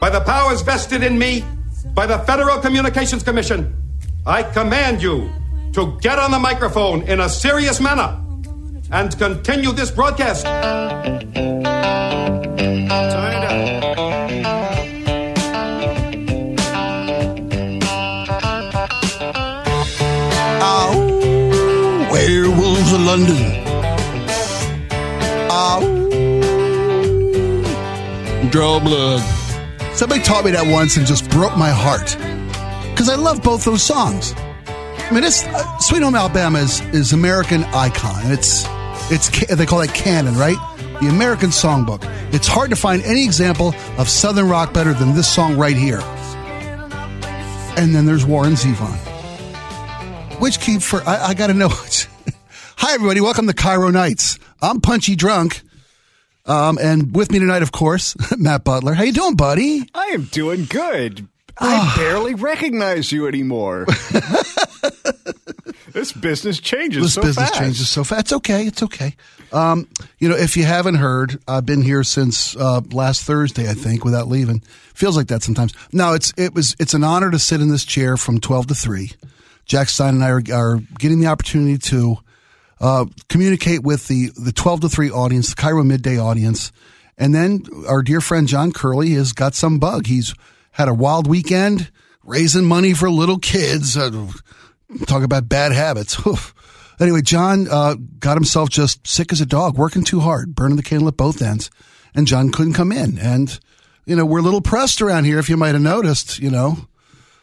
By 0.00 0.08
the 0.08 0.20
powers 0.20 0.62
vested 0.62 1.02
in 1.02 1.18
me 1.18 1.44
by 1.94 2.06
the 2.06 2.18
Federal 2.20 2.58
Communications 2.58 3.22
Commission, 3.22 3.76
I 4.24 4.42
command 4.42 5.02
you 5.02 5.30
to 5.74 5.98
get 6.00 6.18
on 6.18 6.30
the 6.30 6.38
microphone 6.38 7.02
in 7.02 7.20
a 7.20 7.28
serious 7.28 7.80
manner 7.80 8.18
and 8.90 9.16
continue 9.18 9.72
this 9.72 9.90
broadcast. 9.90 10.46
Werewolves 22.10 22.92
of 22.92 23.00
London. 23.00 23.36
Oh, 25.50 25.80
draw 28.50 28.80
blood. 28.80 29.39
Somebody 30.00 30.22
taught 30.22 30.46
me 30.46 30.52
that 30.52 30.66
once 30.66 30.96
and 30.96 31.06
just 31.06 31.28
broke 31.28 31.58
my 31.58 31.68
heart 31.68 32.16
because 32.90 33.10
I 33.10 33.16
love 33.16 33.42
both 33.42 33.66
those 33.66 33.82
songs. 33.82 34.32
I 34.34 35.10
mean, 35.12 35.24
it's 35.24 35.44
uh, 35.44 35.76
Sweet 35.76 36.02
Home 36.02 36.14
Alabama 36.14 36.58
is 36.58 36.80
is 36.94 37.12
American 37.12 37.64
icon. 37.64 38.32
It's 38.32 38.64
it's 39.10 39.28
they 39.54 39.66
call 39.66 39.82
it 39.82 39.92
canon, 39.92 40.36
right? 40.36 40.56
The 41.02 41.08
American 41.08 41.50
songbook. 41.50 42.00
It's 42.32 42.48
hard 42.48 42.70
to 42.70 42.76
find 42.76 43.02
any 43.02 43.26
example 43.26 43.74
of 43.98 44.08
Southern 44.08 44.48
rock 44.48 44.72
better 44.72 44.94
than 44.94 45.14
this 45.14 45.28
song 45.28 45.58
right 45.58 45.76
here. 45.76 46.00
And 47.76 47.94
then 47.94 48.06
there's 48.06 48.24
Warren 48.24 48.54
Zevon. 48.54 48.96
Which 50.40 50.60
key 50.60 50.78
for 50.78 51.06
I, 51.06 51.26
I 51.26 51.34
got 51.34 51.48
to 51.48 51.54
know. 51.54 51.68
Hi, 52.78 52.94
everybody. 52.94 53.20
Welcome 53.20 53.48
to 53.48 53.52
KIRO 53.52 53.92
Nights. 53.92 54.38
I'm 54.62 54.80
Punchy 54.80 55.14
Drunk, 55.14 55.60
um, 56.46 56.78
and 56.80 57.14
with 57.14 57.30
me 57.30 57.38
tonight, 57.38 57.62
of 57.62 57.72
course, 57.72 58.16
Matt 58.38 58.64
Butler. 58.64 58.94
How 58.94 59.04
you 59.04 59.12
doing, 59.12 59.36
buddy? 59.36 59.88
I 59.94 60.06
am 60.06 60.24
doing 60.24 60.64
good. 60.64 61.28
I 61.58 61.94
barely 61.96 62.34
recognize 62.34 63.12
you 63.12 63.26
anymore. 63.26 63.86
this 65.92 66.12
business 66.12 66.58
changes 66.58 67.12
so 67.12 67.20
fast. 67.20 67.26
This 67.26 67.36
so 67.36 67.42
business 67.42 67.50
fast. 67.50 67.60
changes 67.60 67.88
so 67.88 68.04
fast. 68.04 68.20
It's 68.20 68.32
okay. 68.32 68.66
It's 68.66 68.82
okay. 68.82 69.14
Um, 69.52 69.88
you 70.18 70.28
know, 70.28 70.36
if 70.36 70.56
you 70.56 70.64
haven't 70.64 70.94
heard, 70.94 71.40
I've 71.46 71.66
been 71.66 71.82
here 71.82 72.04
since 72.04 72.56
uh, 72.56 72.80
last 72.92 73.24
Thursday, 73.24 73.68
I 73.68 73.74
think, 73.74 74.04
without 74.04 74.28
leaving. 74.28 74.60
Feels 74.94 75.16
like 75.16 75.28
that 75.28 75.42
sometimes. 75.42 75.74
No, 75.92 76.14
it's 76.14 76.32
it 76.36 76.54
was 76.54 76.76
it's 76.78 76.94
an 76.94 77.04
honor 77.04 77.30
to 77.30 77.38
sit 77.38 77.60
in 77.60 77.68
this 77.68 77.84
chair 77.84 78.16
from 78.16 78.40
twelve 78.40 78.68
to 78.68 78.74
three. 78.74 79.12
Jack 79.66 79.88
Stein 79.88 80.14
and 80.14 80.24
I 80.24 80.30
are, 80.30 80.42
are 80.52 80.80
getting 80.98 81.20
the 81.20 81.26
opportunity 81.26 81.78
to 81.78 82.16
uh, 82.80 83.06
communicate 83.28 83.82
with 83.82 84.08
the 84.08 84.30
the 84.36 84.52
twelve 84.52 84.80
to 84.80 84.88
three 84.88 85.10
audience, 85.10 85.54
the 85.54 85.60
KIRO 85.60 85.84
midday 85.84 86.18
audience, 86.18 86.72
and 87.18 87.34
then 87.34 87.64
our 87.88 88.02
dear 88.02 88.20
friend 88.20 88.48
John 88.48 88.72
Curley 88.72 89.10
has 89.10 89.32
got 89.32 89.54
some 89.54 89.78
bug. 89.78 90.06
He's 90.06 90.34
had 90.72 90.88
a 90.88 90.94
wild 90.94 91.26
weekend 91.26 91.90
raising 92.24 92.64
money 92.64 92.94
for 92.94 93.10
little 93.10 93.38
kids. 93.38 93.96
Uh, 93.96 94.28
talk 95.06 95.22
about 95.22 95.48
bad 95.48 95.72
habits. 95.72 96.18
Anyway, 97.00 97.22
John 97.22 97.66
uh, 97.70 97.94
got 98.18 98.36
himself 98.36 98.68
just 98.68 99.06
sick 99.06 99.32
as 99.32 99.40
a 99.40 99.46
dog, 99.46 99.78
working 99.78 100.04
too 100.04 100.20
hard, 100.20 100.54
burning 100.54 100.76
the 100.76 100.82
candle 100.82 101.08
at 101.08 101.16
both 101.16 101.40
ends, 101.40 101.70
and 102.14 102.26
John 102.26 102.52
couldn't 102.52 102.74
come 102.74 102.92
in. 102.92 103.18
And 103.18 103.58
you 104.04 104.14
know, 104.14 104.26
we're 104.26 104.40
a 104.40 104.42
little 104.42 104.60
pressed 104.60 105.00
around 105.00 105.24
here, 105.24 105.38
if 105.38 105.48
you 105.48 105.56
might 105.56 105.72
have 105.72 105.80
noticed. 105.80 106.38
You 106.38 106.50
know, 106.50 106.76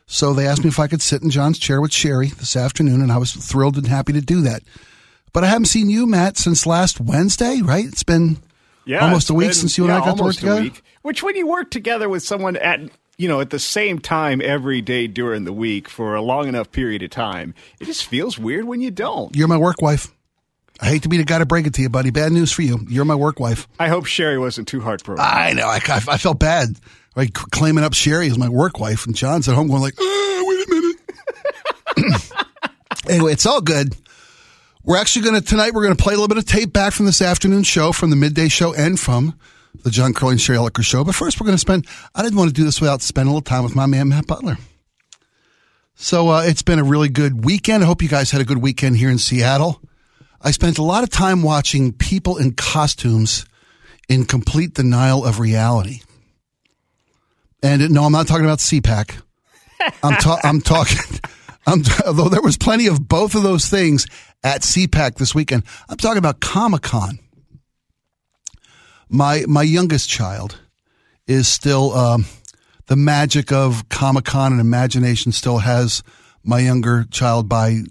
so 0.06 0.34
they 0.34 0.46
asked 0.46 0.64
me 0.64 0.70
if 0.70 0.80
I 0.80 0.86
could 0.86 1.02
sit 1.02 1.24
in 1.24 1.32
John's 1.32 1.58
chair 1.58 1.82
with 1.82 1.92
Sherry 1.92 2.28
this 2.28 2.56
afternoon, 2.56 3.02
and 3.02 3.12
I 3.12 3.18
was 3.18 3.34
thrilled 3.34 3.78
and 3.78 3.88
happy 3.88 4.14
to 4.14 4.22
do 4.22 4.42
that. 4.42 4.62
But 5.38 5.44
I 5.44 5.48
haven't 5.50 5.66
seen 5.66 5.88
you, 5.88 6.08
Matt, 6.08 6.36
since 6.36 6.66
last 6.66 7.00
Wednesday. 7.00 7.62
Right? 7.62 7.86
It's 7.86 8.02
been 8.02 8.38
Yeah, 8.86 9.02
almost 9.06 9.30
a 9.30 9.36
week 9.36 9.50
been- 9.50 9.54
since 9.54 9.78
you 9.78 9.84
and 9.84 9.94
yeah, 9.94 10.02
I 10.02 10.06
got 10.08 10.18
to 10.18 10.24
work 10.24 10.36
together. 10.36 10.62
week. 10.64 10.82
Which, 11.04 11.22
when 11.22 11.36
you 11.36 11.46
work 11.46 11.70
together 11.70 12.10
with 12.10 12.24
someone 12.24 12.56
at 12.58 12.80
you 13.20 13.28
know 13.28 13.40
at 13.40 13.52
the 13.52 13.60
same 13.60 14.00
time 14.00 14.42
every 14.44 14.82
day 14.82 15.06
during 15.06 15.44
the 15.44 15.54
week 15.54 15.90
for 15.90 16.16
a 16.16 16.24
long 16.24 16.48
enough 16.48 16.72
period 16.72 17.04
of 17.04 17.12
time, 17.12 17.54
it 17.80 17.86
just 17.86 18.06
feels 18.06 18.40
weird 18.40 18.66
when 18.66 18.82
you 18.82 18.90
don't. 18.90 19.36
You're 19.36 19.48
my 19.48 19.58
work 19.58 19.80
wife. 19.80 20.08
I 20.82 20.88
hate 20.88 21.04
to 21.04 21.08
be 21.08 21.18
the 21.18 21.24
guy 21.24 21.38
to 21.38 21.46
break 21.46 21.68
it 21.68 21.76
to 21.76 21.84
you, 21.84 21.90
buddy. 21.90 22.10
Bad 22.10 22.32
news 22.32 22.52
for 22.52 22.64
you. 22.64 22.80
You're 22.90 23.06
my 23.06 23.14
work 23.14 23.40
wife. 23.40 23.68
I 23.80 23.90
hope 23.90 24.08
Sherry 24.08 24.40
wasn't 24.40 24.68
too 24.68 24.82
heartbroken. 24.82 25.24
I 25.24 25.54
know. 25.54 25.68
I, 25.68 25.80
I, 25.88 26.02
I 26.14 26.18
felt 26.18 26.40
bad, 26.40 26.70
like 27.16 27.34
Claiming 27.36 27.84
up 27.84 27.94
Sherry 27.94 28.26
as 28.26 28.40
my 28.40 28.50
work 28.50 28.80
wife, 28.80 29.06
and 29.06 29.16
John's 29.16 29.48
at 29.48 29.54
home 29.54 29.68
going 29.68 29.84
like, 29.84 29.94
"Uh, 30.02 30.44
"Wait 30.48 30.68
a 30.68 30.70
minute." 30.72 32.22
anyway, 33.08 33.34
it's 33.34 33.46
all 33.46 33.62
good. 33.62 33.96
We're 34.88 34.96
actually 34.96 35.24
going 35.24 35.36
to 35.36 35.46
tonight. 35.46 35.74
We're 35.74 35.84
going 35.84 35.98
to 35.98 36.02
play 36.02 36.14
a 36.14 36.16
little 36.16 36.30
bit 36.30 36.38
of 36.38 36.46
tape 36.46 36.72
back 36.72 36.94
from 36.94 37.08
this 37.08 37.22
afternoon 37.22 37.64
show, 37.64 37.92
from 37.92 38.10
the 38.10 38.16
midday 38.16 38.48
show, 38.48 38.74
and 38.74 38.98
from 38.98 39.38
the 39.84 39.90
John 39.92 40.14
Curley 40.14 40.32
and 40.32 40.42
Sherry 40.42 40.58
Ellicker 40.58 40.82
show. 40.82 41.04
But 41.04 41.14
first, 41.14 41.42
we're 41.42 41.46
going 41.46 41.58
to 41.58 41.60
spend. 41.60 41.86
I 42.16 42.24
didn't 42.24 42.38
want 42.38 42.48
to 42.52 42.54
do 42.54 42.64
this 42.64 42.80
without 42.80 43.02
spending 43.02 43.30
a 43.30 43.34
little 43.34 43.42
time 43.42 43.66
with 43.66 43.76
my 43.76 43.86
man 43.86 44.08
Matt 44.08 44.28
Butler. 44.28 44.58
So 45.96 46.30
uh, 46.30 46.44
it's 46.44 46.62
been 46.62 46.80
a 46.80 46.86
really 46.86 47.10
good 47.10 47.44
weekend. 47.44 47.84
I 47.84 47.86
hope 47.86 48.02
you 48.02 48.08
guys 48.08 48.32
had 48.32 48.40
a 48.40 48.46
good 48.46 48.60
weekend 48.60 48.96
here 48.96 49.10
in 49.10 49.18
Seattle. 49.18 49.82
I 50.42 50.52
spent 50.52 50.78
a 50.78 50.84
lot 50.84 51.04
of 51.04 51.10
time 51.10 51.44
watching 51.44 51.92
people 51.92 52.38
in 52.38 52.54
costumes 52.54 53.46
in 54.08 54.24
complete 54.24 54.74
denial 54.74 55.26
of 55.26 55.42
reality. 55.42 56.00
And 57.62 57.90
no, 57.90 58.06
I'm 58.06 58.14
not 58.14 58.26
talking 58.26 58.46
about 58.46 58.60
CPAC. 58.60 59.22
I'm, 60.02 60.16
ta- 60.16 60.40
I'm 60.46 60.62
talking. 60.62 61.20
I'm 61.68 61.84
although 62.06 62.30
there 62.30 62.42
was 62.42 62.58
plenty 62.58 62.88
of 62.88 63.10
both 63.10 63.36
of 63.36 63.44
those 63.44 63.68
things 63.68 64.08
at 64.44 64.62
CPAC 64.62 65.16
this 65.16 65.34
weekend. 65.36 65.64
I'm 65.90 65.98
talking 65.98 66.18
about 66.18 66.40
Comic 66.40 66.84
Con. 66.84 67.20
My 69.10 69.44
my 69.48 69.64
youngest 69.64 70.10
child 70.10 70.60
is 71.28 71.48
still 71.48 71.94
um, 71.94 72.26
the 72.88 72.96
magic 72.96 73.52
of 73.52 73.88
Comic 73.90 74.26
Con 74.26 74.52
and 74.52 74.62
imagination 74.62 75.32
still 75.32 75.60
has 75.60 76.04
my 76.44 76.60
younger 76.60 77.06
child 77.06 77.48
by 77.48 77.82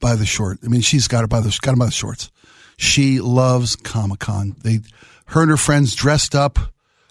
by 0.00 0.16
the 0.16 0.26
short. 0.26 0.58
I 0.64 0.68
mean, 0.68 0.80
she's 0.80 1.08
got 1.08 1.24
it 1.24 1.30
by 1.30 1.40
the 1.40 1.56
got 1.62 1.72
him 1.72 1.78
by 1.78 1.86
the 1.86 1.92
shorts. 1.92 2.30
She 2.76 3.20
loves 3.20 3.76
Comic 3.76 4.18
Con. 4.18 4.56
They, 4.62 4.80
her 5.26 5.42
and 5.42 5.50
her 5.50 5.56
friends 5.56 5.94
dressed 5.94 6.34
up. 6.34 6.58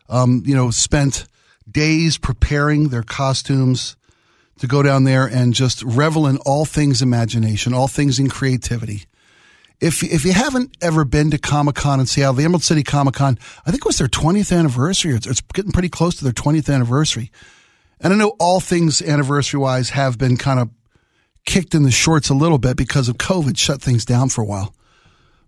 Um, 0.09 0.43
you 0.45 0.53
know, 0.53 0.71
spent 0.71 1.25
days 1.69 2.17
preparing 2.17 2.89
their 2.89 3.03
costumes 3.03 3.95
to 4.61 4.67
go 4.67 4.83
down 4.83 5.05
there 5.05 5.25
and 5.25 5.55
just 5.55 5.81
revel 5.81 6.27
in 6.27 6.37
all 6.45 6.65
things 6.65 7.01
imagination, 7.01 7.73
all 7.73 7.87
things 7.87 8.19
in 8.19 8.29
creativity. 8.29 9.05
If 9.79 10.03
if 10.03 10.23
you 10.23 10.33
haven't 10.33 10.77
ever 10.81 11.03
been 11.03 11.31
to 11.31 11.39
Comic 11.39 11.73
Con 11.73 11.99
in 11.99 12.05
Seattle, 12.05 12.35
the 12.35 12.43
Emerald 12.43 12.61
City 12.61 12.83
Comic 12.83 13.15
Con, 13.15 13.39
I 13.65 13.71
think 13.71 13.83
it 13.83 13.87
was 13.87 13.97
their 13.97 14.07
20th 14.07 14.55
anniversary. 14.55 15.15
It's, 15.15 15.25
it's 15.25 15.41
getting 15.41 15.71
pretty 15.71 15.89
close 15.89 16.15
to 16.17 16.23
their 16.23 16.31
20th 16.31 16.71
anniversary. 16.71 17.31
And 17.99 18.13
I 18.13 18.15
know 18.15 18.35
all 18.39 18.59
things 18.59 19.01
anniversary 19.01 19.59
wise 19.59 19.89
have 19.89 20.19
been 20.19 20.37
kind 20.37 20.59
of 20.59 20.69
kicked 21.47 21.73
in 21.73 21.81
the 21.81 21.89
shorts 21.89 22.29
a 22.29 22.35
little 22.35 22.59
bit 22.59 22.77
because 22.77 23.09
of 23.09 23.17
COVID, 23.17 23.57
shut 23.57 23.81
things 23.81 24.05
down 24.05 24.29
for 24.29 24.41
a 24.43 24.45
while. 24.45 24.75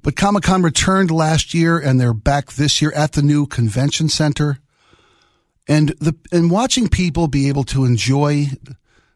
But 0.01 0.15
Comic 0.15 0.41
Con 0.41 0.63
returned 0.63 1.11
last 1.11 1.53
year 1.53 1.77
and 1.77 2.01
they're 2.01 2.15
back 2.15 2.53
this 2.53 2.81
year 2.81 2.91
at 2.93 3.11
the 3.11 3.21
new 3.21 3.45
convention 3.45 4.09
center. 4.09 4.57
And 5.67 5.89
the 5.99 6.15
and 6.31 6.49
watching 6.49 6.87
people 6.89 7.27
be 7.27 7.47
able 7.47 7.63
to 7.65 7.85
enjoy 7.85 8.47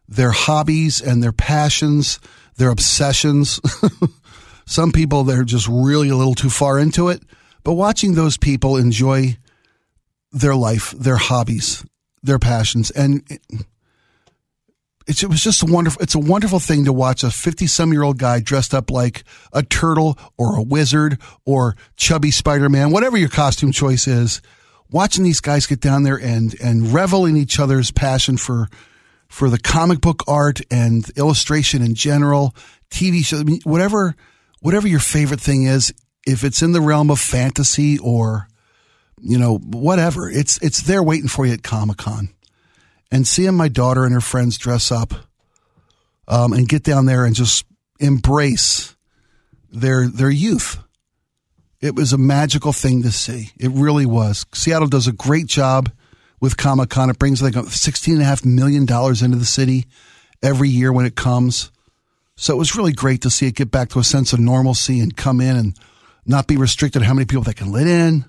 their 0.08 0.30
hobbies 0.30 1.00
and 1.00 1.22
their 1.22 1.32
passions, 1.32 2.18
their 2.56 2.70
obsessions. 2.70 3.60
Some 4.66 4.92
people 4.92 5.24
they're 5.24 5.44
just 5.44 5.68
really 5.68 6.08
a 6.08 6.16
little 6.16 6.34
too 6.34 6.50
far 6.50 6.78
into 6.78 7.08
it, 7.08 7.22
but 7.64 7.74
watching 7.74 8.14
those 8.14 8.36
people 8.36 8.76
enjoy 8.76 9.36
their 10.32 10.54
life, 10.54 10.90
their 10.92 11.16
hobbies, 11.16 11.84
their 12.22 12.38
passions 12.38 12.90
and 12.90 13.22
it's, 15.06 15.22
it 15.22 15.28
was 15.28 15.42
just 15.42 15.62
a 15.62 15.66
wonderful 15.66 16.02
it's 16.02 16.14
a 16.14 16.18
wonderful 16.20 16.60
thing 16.60 16.84
to 16.84 16.92
watch 16.92 17.24
a 17.24 17.30
50 17.30 17.66
some 17.66 17.92
year 17.92 18.02
old 18.02 18.18
guy 18.18 18.40
dressed 18.40 18.74
up 18.74 18.90
like 18.90 19.24
a 19.52 19.62
turtle 19.62 20.18
or 20.36 20.56
a 20.56 20.62
wizard 20.62 21.18
or 21.44 21.76
chubby 21.96 22.30
spider-man 22.30 22.90
whatever 22.90 23.16
your 23.16 23.28
costume 23.28 23.72
choice 23.72 24.06
is 24.06 24.42
watching 24.90 25.24
these 25.24 25.40
guys 25.40 25.66
get 25.66 25.80
down 25.80 26.02
there 26.02 26.20
and 26.20 26.54
and 26.62 26.92
revel 26.92 27.24
in 27.24 27.36
each 27.36 27.58
other's 27.58 27.90
passion 27.90 28.36
for 28.36 28.68
for 29.28 29.50
the 29.50 29.58
comic 29.58 30.00
book 30.00 30.22
art 30.26 30.60
and 30.70 31.08
illustration 31.16 31.82
in 31.82 31.94
general 31.94 32.54
tv 32.90 33.24
show 33.24 33.38
I 33.38 33.42
mean, 33.44 33.60
whatever 33.64 34.16
whatever 34.60 34.88
your 34.88 35.00
favorite 35.00 35.40
thing 35.40 35.64
is 35.64 35.92
if 36.26 36.44
it's 36.44 36.62
in 36.62 36.72
the 36.72 36.80
realm 36.80 37.10
of 37.10 37.20
fantasy 37.20 37.98
or 37.98 38.48
you 39.20 39.38
know 39.38 39.58
whatever 39.58 40.30
it's 40.30 40.62
it's 40.62 40.82
there 40.82 41.02
waiting 41.02 41.28
for 41.28 41.46
you 41.46 41.52
at 41.52 41.62
comic-con 41.62 42.30
and 43.10 43.26
seeing 43.26 43.54
my 43.54 43.68
daughter 43.68 44.04
and 44.04 44.14
her 44.14 44.20
friends 44.20 44.58
dress 44.58 44.90
up 44.92 45.14
um, 46.26 46.52
and 46.52 46.68
get 46.68 46.82
down 46.82 47.06
there 47.06 47.24
and 47.24 47.34
just 47.34 47.64
embrace 47.98 48.94
their 49.70 50.08
their 50.08 50.30
youth. 50.30 50.78
It 51.80 51.94
was 51.94 52.12
a 52.12 52.18
magical 52.18 52.72
thing 52.72 53.02
to 53.02 53.12
see. 53.12 53.50
It 53.58 53.70
really 53.70 54.06
was. 54.06 54.44
Seattle 54.52 54.88
does 54.88 55.06
a 55.06 55.12
great 55.12 55.46
job 55.46 55.90
with 56.40 56.56
Comic 56.56 56.90
Con. 56.90 57.10
It 57.10 57.18
brings 57.18 57.42
like 57.42 57.54
sixteen 57.68 58.14
and 58.14 58.22
a 58.22 58.26
half 58.26 58.44
million 58.44 58.86
dollars 58.86 59.22
into 59.22 59.36
the 59.36 59.44
city 59.44 59.86
every 60.42 60.68
year 60.68 60.92
when 60.92 61.06
it 61.06 61.16
comes. 61.16 61.70
So 62.36 62.54
it 62.54 62.58
was 62.58 62.76
really 62.76 62.92
great 62.92 63.22
to 63.22 63.30
see 63.30 63.46
it 63.46 63.56
get 63.56 63.70
back 63.70 63.88
to 63.90 63.98
a 63.98 64.04
sense 64.04 64.32
of 64.32 64.38
normalcy 64.38 65.00
and 65.00 65.16
come 65.16 65.40
in 65.40 65.56
and 65.56 65.76
not 66.24 66.46
be 66.46 66.56
restricted 66.56 67.02
how 67.02 67.14
many 67.14 67.26
people 67.26 67.42
they 67.42 67.52
can 67.52 67.72
let 67.72 67.86
in. 67.86 68.24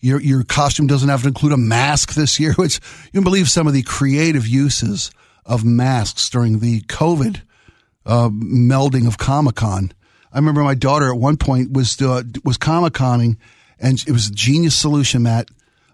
Your 0.00 0.20
your 0.20 0.42
costume 0.42 0.88
doesn't 0.88 1.08
have 1.08 1.22
to 1.22 1.28
include 1.28 1.52
a 1.52 1.56
mask 1.56 2.14
this 2.14 2.40
year, 2.40 2.52
which 2.56 2.80
you 3.06 3.12
can 3.12 3.24
believe 3.24 3.48
some 3.48 3.66
of 3.66 3.72
the 3.72 3.82
creative 3.82 4.46
uses 4.46 5.10
of 5.46 5.64
masks 5.64 6.28
during 6.28 6.58
the 6.58 6.80
COVID 6.82 7.42
uh, 8.06 8.28
melding 8.28 9.06
of 9.06 9.18
Comic 9.18 9.56
Con. 9.56 9.92
I 10.32 10.38
remember 10.38 10.62
my 10.62 10.74
daughter 10.74 11.12
at 11.12 11.18
one 11.18 11.36
point 11.36 11.72
was 11.72 12.00
uh, 12.00 12.22
was 12.44 12.56
Comic 12.56 12.94
Conning, 12.94 13.36
and 13.78 14.02
it 14.06 14.12
was 14.12 14.28
a 14.28 14.32
genius 14.32 14.74
solution. 14.74 15.22
Matt, 15.22 15.48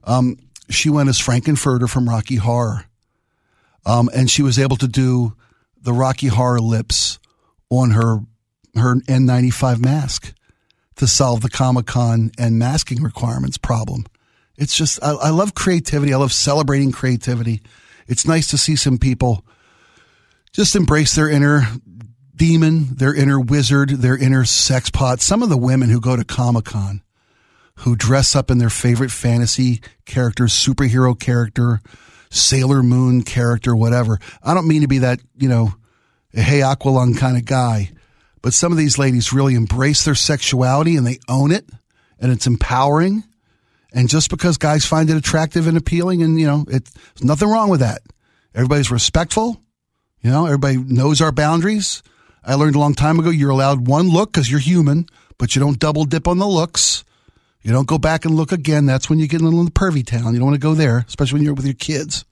um, 0.04 0.38
she 0.70 0.90
went 0.90 1.08
as 1.08 1.18
Frank-N-Furter 1.18 1.88
from 1.88 2.08
Rocky 2.08 2.36
Horror, 2.36 2.84
um, 3.86 4.10
and 4.14 4.30
she 4.30 4.42
was 4.42 4.58
able 4.58 4.76
to 4.76 4.88
do 4.88 5.34
the 5.80 5.92
Rocky 5.92 6.26
Horror 6.28 6.60
lips 6.60 7.18
on 7.70 7.90
her 7.90 8.20
her 8.74 8.96
N95 8.96 9.82
mask 9.82 10.32
to 10.96 11.06
solve 11.06 11.40
the 11.40 11.50
Comic 11.50 11.86
Con 11.86 12.30
and 12.38 12.58
masking 12.58 13.02
requirements 13.02 13.58
problem. 13.58 14.06
It's 14.56 14.76
just 14.76 15.02
I, 15.02 15.12
I 15.12 15.30
love 15.30 15.54
creativity. 15.54 16.12
I 16.12 16.16
love 16.16 16.32
celebrating 16.32 16.92
creativity. 16.92 17.62
It's 18.06 18.26
nice 18.26 18.48
to 18.48 18.58
see 18.58 18.76
some 18.76 18.98
people 18.98 19.44
just 20.52 20.74
embrace 20.74 21.14
their 21.14 21.28
inner 21.28 21.62
demon, 22.34 22.94
their 22.94 23.14
inner 23.14 23.38
wizard, 23.38 23.90
their 23.90 24.16
inner 24.16 24.44
sex 24.44 24.90
pot. 24.90 25.20
Some 25.20 25.42
of 25.42 25.48
the 25.48 25.56
women 25.56 25.90
who 25.90 26.00
go 26.00 26.16
to 26.16 26.24
Comic 26.24 26.66
Con 26.66 27.02
who 27.78 27.94
dress 27.96 28.34
up 28.34 28.50
in 28.50 28.58
their 28.58 28.70
favorite 28.70 29.10
fantasy 29.10 29.80
characters, 30.04 30.52
superhero 30.52 31.18
character, 31.18 31.80
Sailor 32.30 32.82
Moon 32.82 33.22
character, 33.22 33.74
whatever. 33.74 34.18
I 34.42 34.54
don't 34.54 34.68
mean 34.68 34.82
to 34.82 34.88
be 34.88 34.98
that, 34.98 35.20
you 35.36 35.48
know, 35.48 35.74
hey 36.32 36.60
Aqualung 36.60 37.16
kind 37.16 37.36
of 37.36 37.44
guy, 37.44 37.90
but 38.42 38.52
some 38.52 38.72
of 38.72 38.78
these 38.78 38.98
ladies 38.98 39.32
really 39.32 39.54
embrace 39.54 40.04
their 40.04 40.14
sexuality 40.14 40.96
and 40.96 41.06
they 41.06 41.18
own 41.28 41.52
it 41.52 41.68
and 42.18 42.32
it's 42.32 42.46
empowering. 42.46 43.22
And 43.92 44.08
just 44.08 44.28
because 44.28 44.58
guys 44.58 44.84
find 44.84 45.08
it 45.08 45.16
attractive 45.16 45.66
and 45.66 45.76
appealing 45.76 46.22
and, 46.22 46.38
you 46.38 46.46
know, 46.46 46.64
it's 46.68 46.92
nothing 47.22 47.48
wrong 47.48 47.70
with 47.70 47.80
that. 47.80 48.02
Everybody's 48.54 48.90
respectful. 48.90 49.62
You 50.20 50.30
know, 50.30 50.46
everybody 50.46 50.76
knows 50.76 51.20
our 51.20 51.32
boundaries. 51.32 52.02
I 52.44 52.54
learned 52.54 52.74
a 52.74 52.80
long 52.80 52.94
time 52.94 53.18
ago 53.18 53.30
you're 53.30 53.50
allowed 53.50 53.86
one 53.86 54.08
look 54.08 54.32
because 54.32 54.50
you're 54.50 54.60
human, 54.60 55.06
but 55.38 55.54
you 55.54 55.60
don't 55.60 55.78
double 55.78 56.04
dip 56.04 56.26
on 56.26 56.38
the 56.38 56.46
looks. 56.46 57.04
You 57.62 57.72
don't 57.72 57.88
go 57.88 57.98
back 57.98 58.24
and 58.24 58.34
look 58.34 58.52
again. 58.52 58.86
That's 58.86 59.10
when 59.10 59.18
you 59.18 59.26
get 59.26 59.40
in 59.40 59.46
the 59.46 59.70
pervy 59.70 60.06
town. 60.06 60.32
You 60.32 60.38
don't 60.38 60.46
want 60.48 60.54
to 60.54 60.60
go 60.60 60.74
there, 60.74 61.04
especially 61.08 61.38
when 61.38 61.44
you're 61.44 61.54
with 61.54 61.64
your 61.66 61.74
kids. 61.74 62.24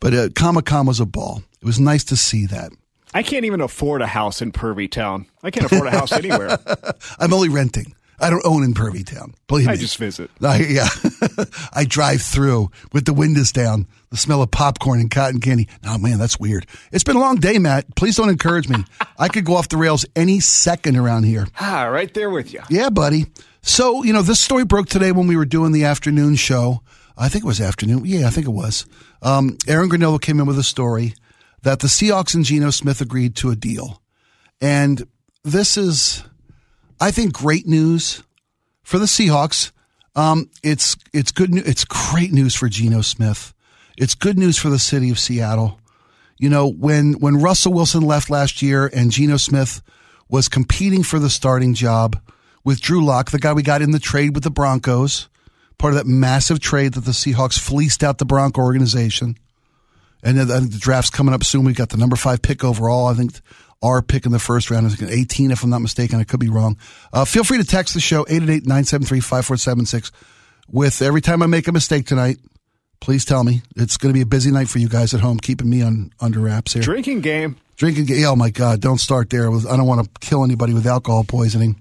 But 0.00 0.14
uh, 0.14 0.28
Comic 0.34 0.66
Con 0.66 0.86
was 0.86 1.00
a 1.00 1.06
ball. 1.06 1.42
It 1.60 1.64
was 1.64 1.78
nice 1.78 2.02
to 2.04 2.16
see 2.16 2.46
that. 2.46 2.72
I 3.14 3.22
can't 3.22 3.44
even 3.44 3.60
afford 3.60 4.02
a 4.02 4.06
house 4.06 4.42
in 4.42 4.52
Pervy 4.52 4.90
Town. 4.90 5.26
I 5.42 5.50
can't 5.50 5.66
afford 5.66 5.86
a 5.86 5.90
house 5.90 6.12
anywhere. 6.12 6.58
I'm 7.18 7.32
only 7.32 7.50
renting. 7.50 7.94
I 8.18 8.30
don't 8.30 8.44
own 8.46 8.62
in 8.62 8.72
Pervy 8.72 9.04
Town. 9.04 9.34
Believe 9.48 9.68
I 9.68 9.72
me. 9.72 9.78
just 9.78 9.96
visit. 9.96 10.30
I, 10.42 10.58
yeah. 10.58 10.88
I 11.72 11.84
drive 11.84 12.22
through 12.22 12.70
with 12.92 13.04
the 13.04 13.12
windows 13.12 13.52
down, 13.52 13.86
the 14.10 14.16
smell 14.16 14.42
of 14.42 14.50
popcorn 14.50 15.00
and 15.00 15.10
cotton 15.10 15.40
candy. 15.40 15.68
Oh, 15.84 15.98
man, 15.98 16.18
that's 16.18 16.38
weird. 16.38 16.66
It's 16.90 17.04
been 17.04 17.16
a 17.16 17.20
long 17.20 17.36
day, 17.36 17.58
Matt. 17.58 17.94
Please 17.94 18.16
don't 18.16 18.28
encourage 18.30 18.68
me. 18.68 18.84
I 19.18 19.28
could 19.28 19.44
go 19.44 19.56
off 19.56 19.68
the 19.68 19.76
rails 19.76 20.06
any 20.16 20.40
second 20.40 20.96
around 20.96 21.24
here. 21.24 21.46
Ah, 21.60 21.84
right 21.84 22.12
there 22.14 22.30
with 22.30 22.52
you. 22.52 22.60
Yeah, 22.70 22.90
buddy. 22.90 23.26
So, 23.62 24.02
you 24.02 24.12
know, 24.12 24.22
this 24.22 24.40
story 24.40 24.64
broke 24.64 24.88
today 24.88 25.12
when 25.12 25.28
we 25.28 25.36
were 25.36 25.44
doing 25.44 25.72
the 25.72 25.84
afternoon 25.84 26.34
show. 26.34 26.82
I 27.16 27.28
think 27.28 27.44
it 27.44 27.46
was 27.46 27.60
afternoon. 27.60 28.02
Yeah, 28.04 28.26
I 28.26 28.30
think 28.30 28.46
it 28.46 28.50
was. 28.50 28.86
Um, 29.22 29.56
Aaron 29.68 29.88
Granillo 29.88 30.20
came 30.20 30.40
in 30.40 30.46
with 30.46 30.58
a 30.58 30.64
story 30.64 31.14
that 31.62 31.78
the 31.78 31.86
Seahawks 31.86 32.34
and 32.34 32.44
Geno 32.44 32.70
Smith 32.70 33.00
agreed 33.00 33.36
to 33.36 33.50
a 33.50 33.56
deal. 33.56 34.02
And 34.60 35.06
this 35.44 35.76
is, 35.76 36.24
I 37.00 37.10
think, 37.10 37.32
great 37.32 37.66
news 37.66 38.22
for 38.82 38.98
the 38.98 39.06
Seahawks. 39.06 39.70
Um, 40.14 40.50
it's 40.62 40.96
it's 41.12 41.32
good. 41.32 41.54
It's 41.56 41.84
great 41.84 42.32
news 42.32 42.54
for 42.54 42.68
Geno 42.68 43.00
Smith. 43.00 43.54
It's 43.96 44.14
good 44.14 44.38
news 44.38 44.58
for 44.58 44.68
the 44.68 44.78
city 44.78 45.10
of 45.10 45.18
Seattle. 45.18 45.80
You 46.36 46.50
know, 46.50 46.68
when 46.68 47.14
when 47.14 47.40
Russell 47.40 47.72
Wilson 47.72 48.02
left 48.02 48.28
last 48.28 48.60
year 48.60 48.90
and 48.92 49.10
Geno 49.10 49.36
Smith 49.36 49.82
was 50.28 50.48
competing 50.48 51.02
for 51.02 51.18
the 51.18 51.30
starting 51.30 51.74
job 51.74 52.20
with 52.64 52.80
Drew 52.80 53.04
Lock, 53.04 53.30
the 53.30 53.38
guy 53.38 53.52
we 53.52 53.62
got 53.62 53.82
in 53.82 53.90
the 53.90 53.98
trade 53.98 54.34
with 54.34 54.44
the 54.44 54.50
Broncos, 54.50 55.28
part 55.78 55.92
of 55.92 55.98
that 55.98 56.06
massive 56.06 56.60
trade 56.60 56.94
that 56.94 57.04
the 57.04 57.12
Seahawks 57.12 57.58
fleeced 57.58 58.04
out 58.04 58.18
the 58.18 58.24
Bronco 58.24 58.60
organization. 58.60 59.36
And 60.22 60.38
then 60.38 60.50
I 60.50 60.60
think 60.60 60.72
the 60.72 60.78
draft's 60.78 61.10
coming 61.10 61.34
up 61.34 61.42
soon. 61.42 61.64
We've 61.64 61.76
got 61.76 61.88
the 61.88 61.96
number 61.96 62.16
five 62.16 62.42
pick 62.42 62.62
overall. 62.62 63.06
I 63.06 63.14
think 63.14 63.32
our 63.82 64.00
pick 64.00 64.24
in 64.24 64.32
the 64.32 64.38
first 64.38 64.70
round 64.70 64.86
is 64.86 65.02
18, 65.02 65.50
if 65.50 65.64
I'm 65.64 65.70
not 65.70 65.80
mistaken. 65.80 66.20
I 66.20 66.24
could 66.24 66.38
be 66.38 66.48
wrong. 66.48 66.78
Uh, 67.12 67.24
feel 67.24 67.42
free 67.42 67.58
to 67.58 67.64
text 67.64 67.94
the 67.94 68.00
show, 68.00 68.24
888-973-5476. 68.26 70.12
With 70.70 71.02
every 71.02 71.20
time 71.20 71.42
I 71.42 71.46
make 71.46 71.66
a 71.66 71.72
mistake 71.72 72.06
tonight, 72.06 72.38
please 73.00 73.24
tell 73.24 73.42
me. 73.42 73.62
It's 73.76 73.96
going 73.96 74.14
to 74.14 74.16
be 74.16 74.22
a 74.22 74.26
busy 74.26 74.52
night 74.52 74.68
for 74.68 74.78
you 74.78 74.88
guys 74.88 75.12
at 75.12 75.20
home, 75.20 75.38
keeping 75.38 75.68
me 75.68 75.82
on 75.82 76.12
under 76.20 76.38
wraps 76.38 76.74
here. 76.74 76.82
Drinking 76.82 77.20
game. 77.20 77.56
Drinking 77.76 78.04
game. 78.04 78.24
Oh, 78.26 78.36
my 78.36 78.50
God. 78.50 78.80
Don't 78.80 78.98
start 78.98 79.30
there. 79.30 79.50
I 79.50 79.76
don't 79.76 79.86
want 79.86 80.04
to 80.04 80.10
kill 80.20 80.44
anybody 80.44 80.72
with 80.72 80.86
alcohol 80.86 81.24
poisoning. 81.24 81.80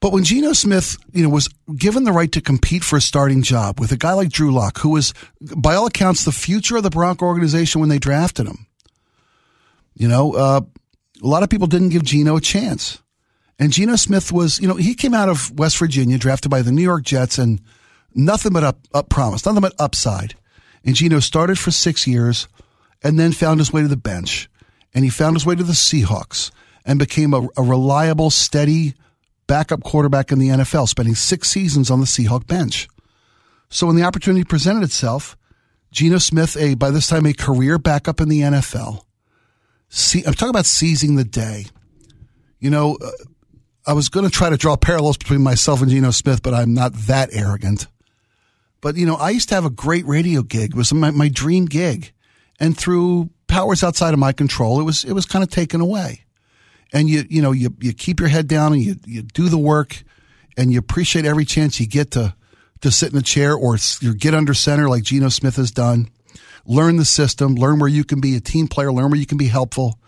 But 0.00 0.12
when 0.12 0.24
Geno 0.24 0.54
Smith, 0.54 0.96
you 1.12 1.22
know, 1.22 1.28
was 1.28 1.48
given 1.76 2.04
the 2.04 2.12
right 2.12 2.32
to 2.32 2.40
compete 2.40 2.82
for 2.82 2.96
a 2.96 3.02
starting 3.02 3.42
job 3.42 3.78
with 3.78 3.92
a 3.92 3.98
guy 3.98 4.14
like 4.14 4.30
Drew 4.30 4.50
Lock, 4.50 4.78
who 4.78 4.90
was, 4.90 5.12
by 5.40 5.74
all 5.74 5.86
accounts, 5.86 6.24
the 6.24 6.32
future 6.32 6.78
of 6.78 6.82
the 6.82 6.90
Bronco 6.90 7.26
organization 7.26 7.80
when 7.80 7.90
they 7.90 7.98
drafted 7.98 8.46
him, 8.46 8.66
you 9.94 10.08
know, 10.08 10.32
uh, 10.32 10.60
a 11.22 11.26
lot 11.26 11.42
of 11.42 11.50
people 11.50 11.66
didn't 11.66 11.90
give 11.90 12.02
Geno 12.02 12.36
a 12.36 12.40
chance. 12.40 13.02
And 13.58 13.72
Geno 13.72 13.96
Smith 13.96 14.32
was, 14.32 14.58
you 14.58 14.66
know, 14.66 14.76
he 14.76 14.94
came 14.94 15.12
out 15.12 15.28
of 15.28 15.58
West 15.58 15.76
Virginia, 15.76 16.16
drafted 16.16 16.50
by 16.50 16.62
the 16.62 16.72
New 16.72 16.82
York 16.82 17.02
Jets, 17.02 17.36
and 17.36 17.60
nothing 18.14 18.54
but 18.54 18.64
up, 18.64 18.78
up 18.94 19.10
promise, 19.10 19.44
nothing 19.44 19.60
but 19.60 19.74
upside. 19.78 20.34
And 20.82 20.94
Geno 20.94 21.20
started 21.20 21.58
for 21.58 21.70
six 21.70 22.06
years 22.06 22.48
and 23.02 23.18
then 23.18 23.32
found 23.32 23.60
his 23.60 23.70
way 23.70 23.82
to 23.82 23.88
the 23.88 23.98
bench. 23.98 24.48
And 24.94 25.04
he 25.04 25.10
found 25.10 25.36
his 25.36 25.44
way 25.44 25.54
to 25.54 25.62
the 25.62 25.74
Seahawks 25.74 26.50
and 26.86 26.98
became 26.98 27.34
a, 27.34 27.46
a 27.58 27.62
reliable, 27.62 28.30
steady 28.30 28.94
backup 29.50 29.82
quarterback 29.82 30.30
in 30.30 30.38
the 30.38 30.46
NFL, 30.46 30.88
spending 30.88 31.16
six 31.16 31.50
seasons 31.50 31.90
on 31.90 31.98
the 31.98 32.06
Seahawk 32.06 32.46
bench. 32.46 32.86
So 33.68 33.88
when 33.88 33.96
the 33.96 34.04
opportunity 34.04 34.44
presented 34.44 34.84
itself, 34.84 35.36
Geno 35.90 36.18
Smith, 36.18 36.56
a 36.56 36.74
by 36.76 36.92
this 36.92 37.08
time 37.08 37.26
a 37.26 37.32
career 37.32 37.76
backup 37.76 38.20
in 38.20 38.28
the 38.28 38.42
NFL, 38.42 39.02
see, 39.88 40.22
I'm 40.24 40.34
talking 40.34 40.50
about 40.50 40.66
seizing 40.66 41.16
the 41.16 41.24
day. 41.24 41.66
You 42.60 42.70
know, 42.70 42.96
uh, 43.02 43.10
I 43.88 43.92
was 43.92 44.08
going 44.08 44.24
to 44.24 44.30
try 44.30 44.50
to 44.50 44.56
draw 44.56 44.76
parallels 44.76 45.16
between 45.16 45.42
myself 45.42 45.82
and 45.82 45.90
Geno 45.90 46.12
Smith, 46.12 46.44
but 46.44 46.54
I'm 46.54 46.72
not 46.72 46.92
that 47.08 47.30
arrogant. 47.32 47.88
But 48.80 48.94
you 48.94 49.04
know, 49.04 49.16
I 49.16 49.30
used 49.30 49.48
to 49.48 49.56
have 49.56 49.64
a 49.64 49.70
great 49.70 50.06
radio 50.06 50.42
gig. 50.42 50.70
It 50.70 50.76
was 50.76 50.94
my, 50.94 51.10
my 51.10 51.28
dream 51.28 51.66
gig, 51.66 52.12
and 52.60 52.78
through 52.78 53.30
powers 53.48 53.82
outside 53.82 54.14
of 54.14 54.20
my 54.20 54.32
control, 54.32 54.78
it 54.78 54.84
was 54.84 55.04
it 55.04 55.12
was 55.12 55.26
kind 55.26 55.42
of 55.42 55.50
taken 55.50 55.80
away 55.80 56.24
and 56.92 57.08
you 57.08 57.24
you 57.28 57.42
know 57.42 57.52
you 57.52 57.74
you 57.80 57.92
keep 57.92 58.20
your 58.20 58.28
head 58.28 58.48
down 58.48 58.72
and 58.72 58.82
you 58.82 58.96
you 59.06 59.22
do 59.22 59.48
the 59.48 59.58
work 59.58 60.02
and 60.56 60.72
you 60.72 60.78
appreciate 60.78 61.24
every 61.24 61.44
chance 61.44 61.80
you 61.80 61.86
get 61.86 62.10
to 62.12 62.34
to 62.80 62.90
sit 62.90 63.12
in 63.12 63.18
a 63.18 63.22
chair 63.22 63.54
or 63.54 63.76
you 64.00 64.14
get 64.14 64.34
under 64.34 64.54
center 64.54 64.88
like 64.88 65.02
Geno 65.02 65.28
Smith 65.28 65.56
has 65.56 65.70
done. 65.70 66.08
Learn 66.66 66.96
the 66.96 67.04
system, 67.04 67.54
learn 67.54 67.78
where 67.78 67.88
you 67.88 68.04
can 68.04 68.20
be 68.20 68.36
a 68.36 68.40
team 68.40 68.68
player, 68.68 68.92
learn 68.92 69.10
where 69.10 69.20
you 69.20 69.26
can 69.26 69.38
be 69.38 69.48
helpful. 69.48 69.98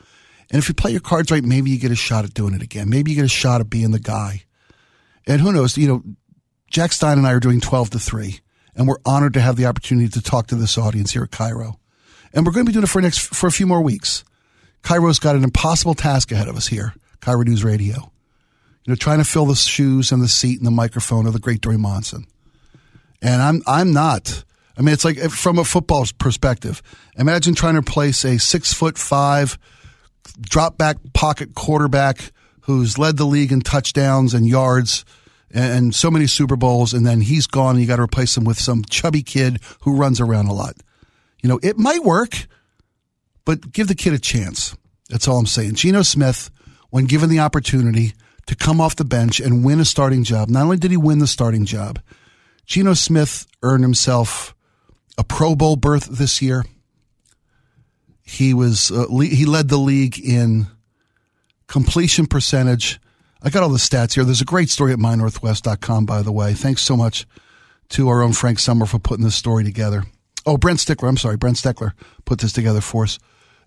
And 0.51 0.59
if 0.59 0.69
you 0.69 0.75
play 0.75 0.91
your 0.91 1.01
cards 1.01 1.31
right, 1.31 1.43
maybe 1.43 1.71
you 1.71 1.79
get 1.79 1.91
a 1.91 1.97
shot 1.97 2.25
at 2.25 2.35
doing 2.35 2.55
it 2.55 2.63
again. 2.63 2.91
Maybe 2.91 3.11
you 3.11 3.17
get 3.17 3.25
a 3.25 3.29
shot 3.29 3.61
at 3.61 3.71
being 3.71 3.91
the 3.91 3.99
guy. 3.99 4.43
And 5.27 5.41
who 5.41 5.53
knows, 5.53 5.79
you 5.79 5.89
know, 5.89 6.03
Jack 6.71 6.93
Stein 6.93 7.19
and 7.19 7.27
I 7.27 7.33
are 7.33 7.41
doing 7.41 7.61
12 7.61 7.91
to 7.91 7.99
3, 7.99 8.41
and 8.75 8.89
we're 8.89 8.99
honored 9.05 9.35
to 9.35 9.41
have 9.41 9.57
the 9.57 9.67
opportunity 9.67 10.09
to 10.09 10.23
talk 10.23 10.49
to 10.49 10.55
this 10.55 10.77
audience 10.77 11.13
here 11.13 11.23
at 11.23 11.31
KIRO. 11.31 11.77
And 12.35 12.47
we're 12.47 12.53
going 12.53 12.67
to 12.67 12.71
be 12.71 12.73
doing 12.73 12.85
it 12.85 12.89
for 12.89 13.01
next 13.01 13.19
for 13.19 13.47
a 13.47 13.53
few 13.53 13.67
more 13.67 13.83
weeks. 13.83 14.25
KIRO's 14.83 15.19
got 15.19 15.37
an 15.37 15.45
impossible 15.45 15.95
task 15.95 16.33
ahead 16.33 16.49
of 16.49 16.57
us 16.57 16.67
here, 16.67 16.95
KIRO 17.21 17.45
News 17.45 17.65
Radio. 17.65 18.11
You 18.85 18.93
know, 18.93 18.95
trying 18.97 19.19
to 19.19 19.25
fill 19.25 19.47
the 19.47 19.55
shoes 19.55 20.11
and 20.11 20.21
the 20.21 20.29
seat 20.29 20.59
and 20.59 20.67
the 20.67 20.73
microphone 20.73 21.27
of 21.27 21.33
the 21.33 21.39
great 21.39 21.61
Dori 21.61 21.79
Monson. 21.79 22.27
And 23.21 23.41
I'm 23.41 23.63
I'm 23.67 23.93
not. 23.93 24.45
I 24.77 24.83
mean, 24.83 24.93
it's 24.93 25.05
like 25.05 25.19
from 25.31 25.59
a 25.59 25.65
football 25.65 26.05
perspective. 26.19 26.83
Imagine 27.17 27.55
trying 27.55 27.75
to 27.75 27.81
replace 27.81 28.25
a 28.25 28.39
six 28.39 28.73
foot 28.73 28.99
five 28.99 29.59
drop 30.41 30.79
back 30.79 30.97
pocket 31.13 31.55
quarterback 31.55 32.33
who's 32.63 32.99
led 32.99 33.17
the 33.17 33.25
league 33.25 33.53
in 33.53 33.61
touchdowns 33.61 34.35
and 34.35 34.47
yards 34.47 35.05
and 35.53 35.95
so 35.95 36.11
many 36.11 36.27
Super 36.27 36.57
Bowls, 36.57 36.95
and 36.95 37.07
then 37.07 37.21
he's 37.21 37.47
gone, 37.47 37.75
and 37.75 37.81
you 37.81 37.87
got 37.87 37.97
to 37.97 38.03
replace 38.03 38.37
him 38.37 38.45
with 38.45 38.59
some 38.59 38.85
chubby 38.89 39.23
kid 39.23 39.61
who 39.83 39.95
runs 39.95 40.21
around 40.21 40.47
a 40.47 40.53
lot. 40.53 40.75
You 41.43 41.49
know, 41.49 41.61
it 41.63 41.77
might 41.77 42.03
work 42.03 42.47
but 43.45 43.73
give 43.73 43.89
the 43.89 43.95
kid 43.95 44.13
a 44.13 44.19
chance. 44.19 44.77
That's 45.09 45.29
all 45.29 45.39
I'm 45.39 45.47
saying. 45.47 45.75
Geno 45.75 46.03
Smith, 46.03 46.51
when 46.91 47.07
given 47.07 47.29
the 47.29 47.41
opportunity 47.41 48.15
to 48.47 48.57
come 48.57 48.81
off 48.81 48.97
the 48.97 49.05
bench 49.05 49.41
and 49.41 49.65
win 49.65 49.81
a 49.81 49.85
starting 49.85 50.25
job, 50.25 50.49
not 50.49 50.65
only 50.65 50.77
did 50.77 50.91
he 50.91 50.97
win 50.97 51.19
the 51.19 51.27
starting 51.27 51.65
job, 51.65 52.01
Geno 52.67 52.95
Smith 52.95 53.47
earned 53.63 53.85
himself 53.85 54.55
a 55.19 55.25
Pro 55.25 55.55
Bowl 55.55 55.77
berth 55.77 56.07
this 56.07 56.41
year. 56.41 56.65
He 58.23 58.55
was 58.55 58.91
uh, 58.91 59.07
le- 59.09 59.27
he 59.27 59.45
led 59.45 59.69
the 59.69 59.77
league 59.77 60.19
in 60.19 60.67
completion 61.67 62.27
percentage. 62.27 63.01
I 63.43 63.51
got 63.51 63.63
all 63.63 63.69
the 63.69 63.79
stats 63.79 64.15
here. 64.15 64.25
There's 64.25 64.41
a 64.41 64.47
great 64.47 64.71
story 64.71 64.93
at 64.93 64.99
mynorthwest.com, 64.99 66.07
by 66.07 66.23
the 66.23 66.33
way. 66.33 66.55
Thanks 66.55 66.83
so 66.83 66.97
much 66.97 67.27
to 67.91 68.09
our 68.09 68.23
own 68.23 68.33
Frank 68.33 68.59
Summer 68.59 68.87
for 68.87 68.99
putting 68.99 69.25
this 69.25 69.35
story 69.35 69.65
together. 69.65 70.05
Oh, 70.47 70.57
Brent 70.57 70.81
Stickler. 70.81 71.09
I'm 71.09 71.17
sorry. 71.17 71.37
Brent 71.37 71.57
Stecker 71.57 71.93
put 72.25 72.41
this 72.41 72.53
together 72.53 72.81
for 72.81 73.05
us. 73.05 73.19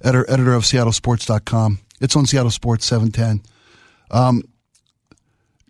Editor, 0.01 0.29
editor 0.29 0.53
of 0.53 0.63
SeattleSports.com. 0.63 1.79
It's 2.01 2.15
on 2.15 2.25
Seattle 2.25 2.51
Sports 2.51 2.85
710. 2.85 3.41
Um, 4.11 4.43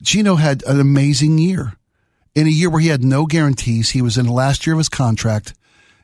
Geno 0.01 0.35
had 0.35 0.63
an 0.63 0.79
amazing 0.79 1.37
year. 1.37 1.73
In 2.33 2.47
a 2.47 2.51
year 2.51 2.69
where 2.69 2.81
he 2.81 2.89
had 2.89 3.03
no 3.03 3.25
guarantees, 3.25 3.91
he 3.91 4.01
was 4.01 4.17
in 4.17 4.25
the 4.25 4.33
last 4.33 4.65
year 4.67 4.73
of 4.73 4.79
his 4.79 4.89
contract. 4.89 5.53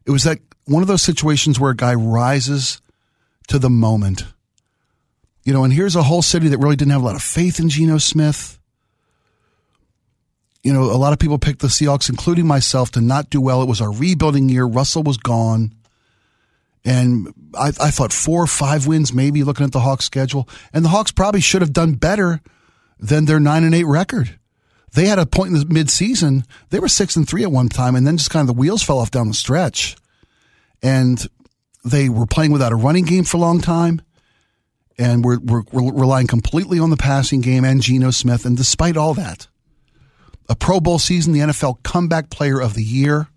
It 0.05 0.11
was 0.11 0.23
that 0.23 0.39
one 0.65 0.81
of 0.81 0.87
those 0.87 1.01
situations 1.01 1.59
where 1.59 1.71
a 1.71 1.75
guy 1.75 1.93
rises 1.93 2.81
to 3.47 3.59
the 3.59 3.69
moment. 3.69 4.23
You 5.43 5.53
know, 5.53 5.63
and 5.63 5.73
here's 5.73 5.95
a 5.95 6.03
whole 6.03 6.21
city 6.21 6.47
that 6.49 6.59
really 6.59 6.75
didn't 6.75 6.91
have 6.91 7.01
a 7.01 7.05
lot 7.05 7.15
of 7.15 7.23
faith 7.23 7.59
in 7.59 7.69
Geno 7.69 7.97
Smith. 7.97 8.59
You 10.63 10.71
know, 10.71 10.83
a 10.83 10.95
lot 10.95 11.13
of 11.13 11.19
people 11.19 11.39
picked 11.39 11.59
the 11.59 11.67
Seahawks, 11.67 12.09
including 12.09 12.45
myself, 12.45 12.91
to 12.91 13.01
not 13.01 13.31
do 13.31 13.41
well. 13.41 13.63
It 13.63 13.67
was 13.67 13.81
our 13.81 13.91
rebuilding 13.91 14.47
year. 14.47 14.65
Russell 14.65 15.03
was 15.03 15.17
gone. 15.17 15.73
And 16.83 17.33
I, 17.53 17.67
I 17.67 17.91
thought 17.91 18.11
four 18.11 18.43
or 18.43 18.47
five 18.47 18.87
wins, 18.87 19.13
maybe 19.13 19.43
looking 19.43 19.65
at 19.65 19.71
the 19.71 19.81
Hawks 19.81 20.05
schedule. 20.05 20.49
And 20.73 20.83
the 20.83 20.89
Hawks 20.89 21.11
probably 21.11 21.41
should 21.41 21.61
have 21.61 21.73
done 21.73 21.93
better 21.93 22.41
than 22.99 23.25
their 23.25 23.39
nine 23.39 23.63
and 23.63 23.75
eight 23.75 23.85
record. 23.85 24.39
They 24.93 25.05
had 25.05 25.19
a 25.19 25.25
point 25.25 25.53
in 25.53 25.59
the 25.59 25.65
midseason. 25.65 26.45
They 26.69 26.79
were 26.79 26.87
six 26.87 27.15
and 27.15 27.27
three 27.27 27.43
at 27.43 27.51
one 27.51 27.69
time, 27.69 27.95
and 27.95 28.05
then 28.05 28.17
just 28.17 28.29
kind 28.29 28.41
of 28.41 28.47
the 28.47 28.59
wheels 28.59 28.83
fell 28.83 28.99
off 28.99 29.11
down 29.11 29.27
the 29.27 29.33
stretch. 29.33 29.95
And 30.83 31.25
they 31.85 32.09
were 32.09 32.25
playing 32.25 32.51
without 32.51 32.71
a 32.71 32.75
running 32.75 33.05
game 33.05 33.23
for 33.23 33.37
a 33.37 33.39
long 33.39 33.61
time. 33.61 34.01
And 34.97 35.23
we're, 35.23 35.39
we're, 35.39 35.63
we're 35.71 35.93
relying 35.93 36.27
completely 36.27 36.77
on 36.79 36.89
the 36.89 36.97
passing 36.97 37.41
game 37.41 37.63
and 37.63 37.81
Geno 37.81 38.11
Smith. 38.11 38.45
And 38.45 38.57
despite 38.57 38.97
all 38.97 39.13
that, 39.13 39.47
a 40.49 40.55
Pro 40.55 40.79
Bowl 40.79 40.99
season, 40.99 41.33
the 41.33 41.39
NFL 41.39 41.81
comeback 41.83 42.29
player 42.29 42.59
of 42.59 42.73
the 42.73 42.83
year. 42.83 43.27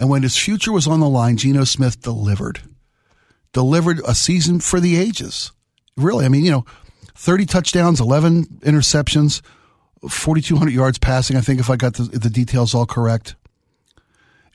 And 0.00 0.08
when 0.08 0.22
his 0.22 0.36
future 0.36 0.72
was 0.72 0.88
on 0.88 1.00
the 1.00 1.08
line, 1.08 1.36
Geno 1.36 1.64
Smith 1.64 2.00
delivered. 2.00 2.60
Delivered 3.52 4.00
a 4.06 4.14
season 4.14 4.58
for 4.58 4.80
the 4.80 4.96
ages. 4.96 5.52
Really, 5.96 6.24
I 6.24 6.30
mean, 6.30 6.42
you 6.42 6.50
know, 6.50 6.64
30 7.16 7.44
touchdowns, 7.44 8.00
11 8.00 8.46
interceptions, 8.62 9.42
4,200 10.08 10.72
yards 10.72 10.98
passing, 10.98 11.36
I 11.36 11.42
think, 11.42 11.60
if 11.60 11.68
I 11.68 11.76
got 11.76 11.94
the, 11.94 12.04
the 12.04 12.30
details 12.30 12.74
all 12.74 12.86
correct. 12.86 13.36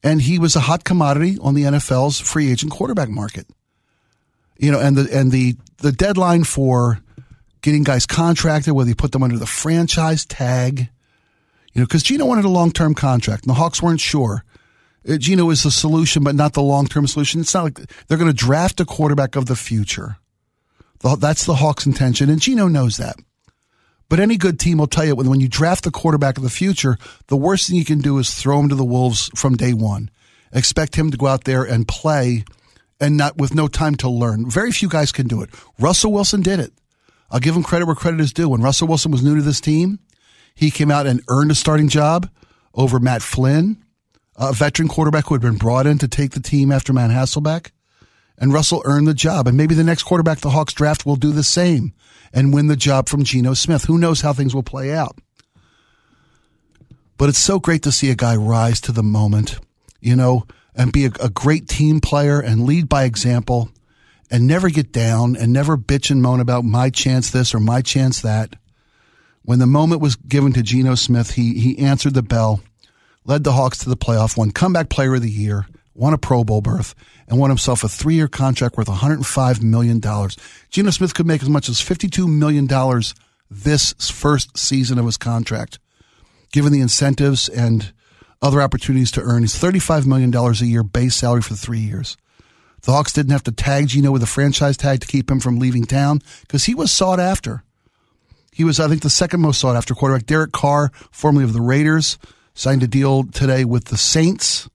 And 0.04 0.24
he 0.24 0.40
was 0.40 0.56
a 0.56 0.62
hot 0.62 0.84
commodity 0.84 1.38
on 1.40 1.54
the 1.54 1.64
NFL's 1.64 2.20
free 2.20 2.52
agent 2.52 2.72
quarterback 2.72 3.10
market. 3.10 3.46
You 4.58 4.72
know, 4.72 4.80
and 4.80 4.96
the 4.96 5.16
and 5.16 5.32
the 5.32 5.58
the 5.80 5.92
deadline 5.92 6.46
for 6.46 7.02
getting 7.62 7.84
guys 7.84 8.06
contracted, 8.06 8.74
whether 8.74 8.88
you 8.88 8.96
put 8.96 9.12
them 9.12 9.22
under 9.22 9.38
the 9.38 9.46
franchise 9.46 10.26
tag, 10.26 10.90
you 11.74 11.82
know, 11.82 11.86
because 11.86 12.04
Geno 12.04 12.26
wanted 12.26 12.46
a 12.46 12.50
long 12.50 12.72
term 12.72 12.96
contract, 12.96 13.44
and 13.44 13.50
the 13.50 13.56
Hawks 13.56 13.82
weren't 13.82 14.00
sure. 14.00 14.46
Uh, 15.08 15.18
Geno 15.18 15.50
is 15.50 15.64
the 15.64 15.72
solution, 15.72 16.24
but 16.24 16.36
not 16.36 16.54
the 16.54 16.62
long 16.62 16.88
term 16.88 17.08
solution. 17.08 17.42
It's 17.42 17.54
not 17.54 17.64
like 17.64 17.80
they're 18.08 18.18
going 18.18 18.32
to 18.32 18.36
draft 18.36 18.80
a 18.80 18.86
quarterback 18.86 19.36
of 19.36 19.46
the 19.46 19.56
future. 19.56 20.18
That's 21.02 21.46
the 21.46 21.56
Hawks' 21.56 21.86
intention, 21.86 22.30
and 22.30 22.42
Geno 22.42 22.68
knows 22.68 22.98
that. 22.98 23.16
But 24.10 24.20
any 24.20 24.38
good 24.38 24.60
team 24.60 24.78
will 24.78 24.88
tell 24.88 25.06
you 25.06 25.16
when, 25.16 25.30
when 25.30 25.40
you 25.40 25.48
draft 25.48 25.84
the 25.84 25.92
quarterback 25.92 26.38
of 26.38 26.44
the 26.44 26.50
future, 26.50 26.98
the 27.28 27.36
worst 27.36 27.68
thing 27.68 27.76
you 27.76 27.86
can 27.86 28.00
do 28.00 28.18
is 28.18 28.34
throw 28.34 28.60
him 28.60 28.70
to 28.70 28.76
the 28.76 28.86
Wolves 28.86 29.30
from 29.36 29.56
day 29.56 29.74
one. 29.74 30.10
Expect 30.54 30.96
him 30.96 31.12
to 31.12 31.18
go 31.18 31.28
out 31.28 31.44
there 31.44 31.64
and 31.64 31.88
play 31.88 32.46
and 33.00 33.18
not 33.18 33.38
with 33.38 33.54
no 33.54 33.68
time 33.68 33.96
to 33.96 34.10
learn. 34.10 34.50
Very 34.50 34.72
few 34.72 34.88
guys 34.88 35.12
can 35.12 35.28
do 35.28 35.42
it. 35.42 35.50
Russell 35.80 36.14
Wilson 36.14 36.42
did 36.42 36.60
it. 36.60 36.72
I'll 37.30 37.40
give 37.40 37.56
him 37.56 37.64
credit 37.64 37.86
where 37.86 37.96
credit 37.96 38.22
is 38.22 38.32
due. 38.32 38.50
When 38.50 38.62
Russell 38.62 38.88
Wilson 38.88 39.12
was 39.12 39.24
new 39.24 39.36
to 39.36 39.42
this 39.42 39.60
team, 39.60 40.00
he 40.54 40.72
came 40.72 40.92
out 40.92 41.08
and 41.08 41.22
earned 41.28 41.52
a 41.52 41.56
starting 41.56 41.90
job 41.90 42.30
over 42.74 43.00
Matt 43.00 43.22
Flynn, 43.22 43.84
a 44.38 44.54
veteran 44.54 44.88
quarterback 44.88 45.28
who 45.28 45.36
had 45.36 45.42
been 45.42 45.58
brought 45.58 45.88
in 45.88 45.98
to 46.00 46.08
take 46.08 46.32
the 46.32 46.40
team 46.40 46.72
after 46.72 46.94
Matt 46.94 47.12
Hasselbeck. 47.12 47.72
And 48.38 48.52
Russell 48.52 48.82
earned 48.84 49.08
the 49.08 49.14
job. 49.14 49.48
And 49.48 49.56
maybe 49.56 49.76
the 49.76 49.84
next 49.84 50.04
quarterback 50.04 50.40
the 50.40 50.50
Hawks 50.50 50.74
draft 50.74 51.06
will 51.06 51.16
do 51.16 51.32
the 51.32 51.44
same 51.44 51.94
and 52.34 52.54
win 52.54 52.68
the 52.68 52.76
job 52.76 53.08
from 53.08 53.24
Geno 53.24 53.54
Smith. 53.54 53.86
Who 53.86 53.98
knows 53.98 54.22
how 54.22 54.34
things 54.34 54.54
will 54.54 54.64
play 54.64 54.94
out? 54.94 55.18
But 57.18 57.30
it's 57.30 57.40
so 57.40 57.60
great 57.60 57.84
to 57.84 57.94
see 57.94 58.12
a 58.12 58.16
guy 58.16 58.36
rise 58.36 58.82
to 58.82 58.92
the 58.92 59.04
moment, 59.04 59.58
you 60.02 60.18
know, 60.18 60.46
and 60.76 60.92
be 60.92 61.06
a, 61.06 61.12
a 61.22 61.30
great 61.30 61.70
team 61.70 62.02
player 62.02 62.42
and 62.42 62.66
lead 62.66 62.90
by 62.90 63.06
example 63.06 63.70
and 64.30 64.48
never 64.48 64.70
get 64.70 64.92
down 64.92 65.38
and 65.38 65.54
never 65.54 65.78
bitch 65.78 66.12
and 66.12 66.22
moan 66.22 66.42
about 66.42 66.66
my 66.66 66.90
chance 66.90 67.30
this 67.30 67.54
or 67.54 67.60
my 67.60 67.82
chance 67.82 68.22
that. 68.22 68.56
When 69.44 69.60
the 69.60 69.68
moment 69.68 70.02
was 70.02 70.16
given 70.16 70.54
to 70.54 70.64
Geno 70.64 70.96
Smith, 70.96 71.32
he, 71.36 71.60
he 71.60 71.78
answered 71.80 72.16
the 72.16 72.24
bell, 72.24 72.62
led 73.26 73.44
the 73.44 73.54
Hawks 73.54 73.80
to 73.80 73.90
the 73.90 73.98
playoff, 73.98 74.38
won 74.38 74.52
comeback 74.52 74.90
player 74.90 75.16
of 75.16 75.22
the 75.22 75.30
year, 75.30 75.66
won 75.94 76.14
a 76.14 76.18
Pro 76.18 76.44
Bowl 76.44 76.62
berth, 76.62 76.96
and 77.28 77.40
won 77.40 77.50
himself 77.50 77.84
a 77.84 77.90
three 77.90 78.16
year 78.16 78.28
contract 78.28 78.78
worth 78.78 78.88
$105 78.88 79.62
million. 79.62 80.02
Geno 80.70 80.92
Smith 80.92 81.14
could 81.14 81.26
make 81.26 81.42
as 81.42 81.50
much 81.50 81.70
as 81.70 81.82
$52 81.82 82.28
million 82.28 82.68
this 83.50 83.94
first 84.12 84.58
season 84.58 84.98
of 85.00 85.06
his 85.06 85.18
contract, 85.18 85.80
given 86.52 86.72
the 86.72 86.82
incentives 86.82 87.50
and 87.50 87.94
other 88.42 88.62
opportunities 88.62 89.12
to 89.12 89.22
earn. 89.22 89.44
He's 89.44 89.60
$35 89.60 90.06
million 90.06 90.34
a 90.36 90.52
year 90.66 90.84
base 90.84 91.16
salary 91.16 91.42
for 91.42 91.56
three 91.56 91.80
years. 91.80 92.18
The 92.82 92.92
Hawks 92.92 93.14
didn't 93.14 93.32
have 93.32 93.44
to 93.44 93.52
tag 93.52 93.88
Geno 93.88 94.12
with 94.12 94.22
a 94.22 94.28
franchise 94.28 94.78
tag 94.78 95.02
to 95.02 95.08
keep 95.08 95.32
him 95.32 95.40
from 95.40 95.58
leaving 95.58 95.86
town 95.86 96.22
because 96.42 96.66
he 96.66 96.76
was 96.76 96.92
sought 96.92 97.20
after. 97.20 97.64
He 98.52 98.64
was, 98.64 98.80
I 98.80 98.88
think, 98.88 99.02
the 99.02 99.10
second 99.10 99.42
most 99.42 99.60
sought 99.60 99.76
after 99.76 99.96
quarterback. 99.96 100.28
Derek 100.28 100.52
Carr, 100.52 100.92
formerly 101.12 101.44
of 101.44 101.54
the 101.54 101.62
Raiders, 101.62 102.20
signed 102.56 102.82
a 102.82 102.88
deal 102.88 103.26
today 103.26 103.66
with 103.66 103.86
the 103.86 103.98
Saints. 103.98 104.68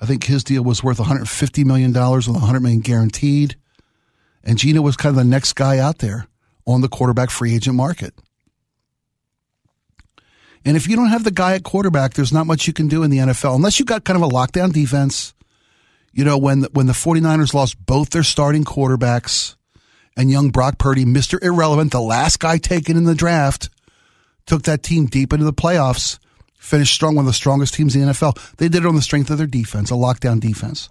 I 0.00 0.04
think 0.04 0.24
his 0.24 0.44
deal 0.44 0.62
was 0.62 0.84
worth 0.84 0.98
$150 0.98 1.64
million 1.64 1.92
with 1.92 2.28
100 2.28 2.60
million 2.60 2.80
guaranteed. 2.80 3.56
And 4.44 4.58
Geno 4.58 4.82
was 4.82 4.96
kind 4.96 5.16
of 5.16 5.16
the 5.16 5.28
next 5.28 5.54
guy 5.54 5.78
out 5.78 5.98
there 5.98 6.26
on 6.66 6.82
the 6.82 6.88
quarterback 6.88 7.30
free 7.30 7.54
agent 7.54 7.76
market. 7.76 8.12
And 10.64 10.76
if 10.76 10.88
you 10.88 10.96
don't 10.96 11.08
have 11.08 11.24
the 11.24 11.30
guy 11.30 11.54
at 11.54 11.62
quarterback, 11.62 12.14
there's 12.14 12.32
not 12.32 12.46
much 12.46 12.66
you 12.66 12.72
can 12.72 12.88
do 12.88 13.04
in 13.04 13.10
the 13.10 13.18
NFL 13.18 13.54
unless 13.54 13.78
you've 13.78 13.86
got 13.86 14.04
kind 14.04 14.20
of 14.20 14.28
a 14.28 14.32
lockdown 14.32 14.72
defense. 14.72 15.32
You 16.12 16.24
know, 16.24 16.38
when 16.38 16.62
when 16.72 16.86
the 16.86 16.92
49ers 16.92 17.54
lost 17.54 17.84
both 17.84 18.10
their 18.10 18.24
starting 18.24 18.64
quarterbacks 18.64 19.54
and 20.16 20.30
young 20.30 20.50
Brock 20.50 20.78
Purdy, 20.78 21.04
Mr. 21.04 21.40
Irrelevant, 21.40 21.92
the 21.92 22.00
last 22.00 22.40
guy 22.40 22.58
taken 22.58 22.96
in 22.96 23.04
the 23.04 23.14
draft, 23.14 23.68
took 24.46 24.62
that 24.62 24.82
team 24.82 25.06
deep 25.06 25.32
into 25.32 25.44
the 25.44 25.52
playoffs 25.52 26.18
finished 26.66 26.94
strong, 26.94 27.14
one 27.14 27.24
of 27.24 27.26
the 27.26 27.32
strongest 27.32 27.74
teams 27.74 27.94
in 27.94 28.02
the 28.02 28.12
NFL. 28.12 28.56
They 28.56 28.68
did 28.68 28.84
it 28.84 28.88
on 28.88 28.96
the 28.96 29.02
strength 29.02 29.30
of 29.30 29.38
their 29.38 29.46
defense, 29.46 29.90
a 29.90 29.94
lockdown 29.94 30.40
defense. 30.40 30.88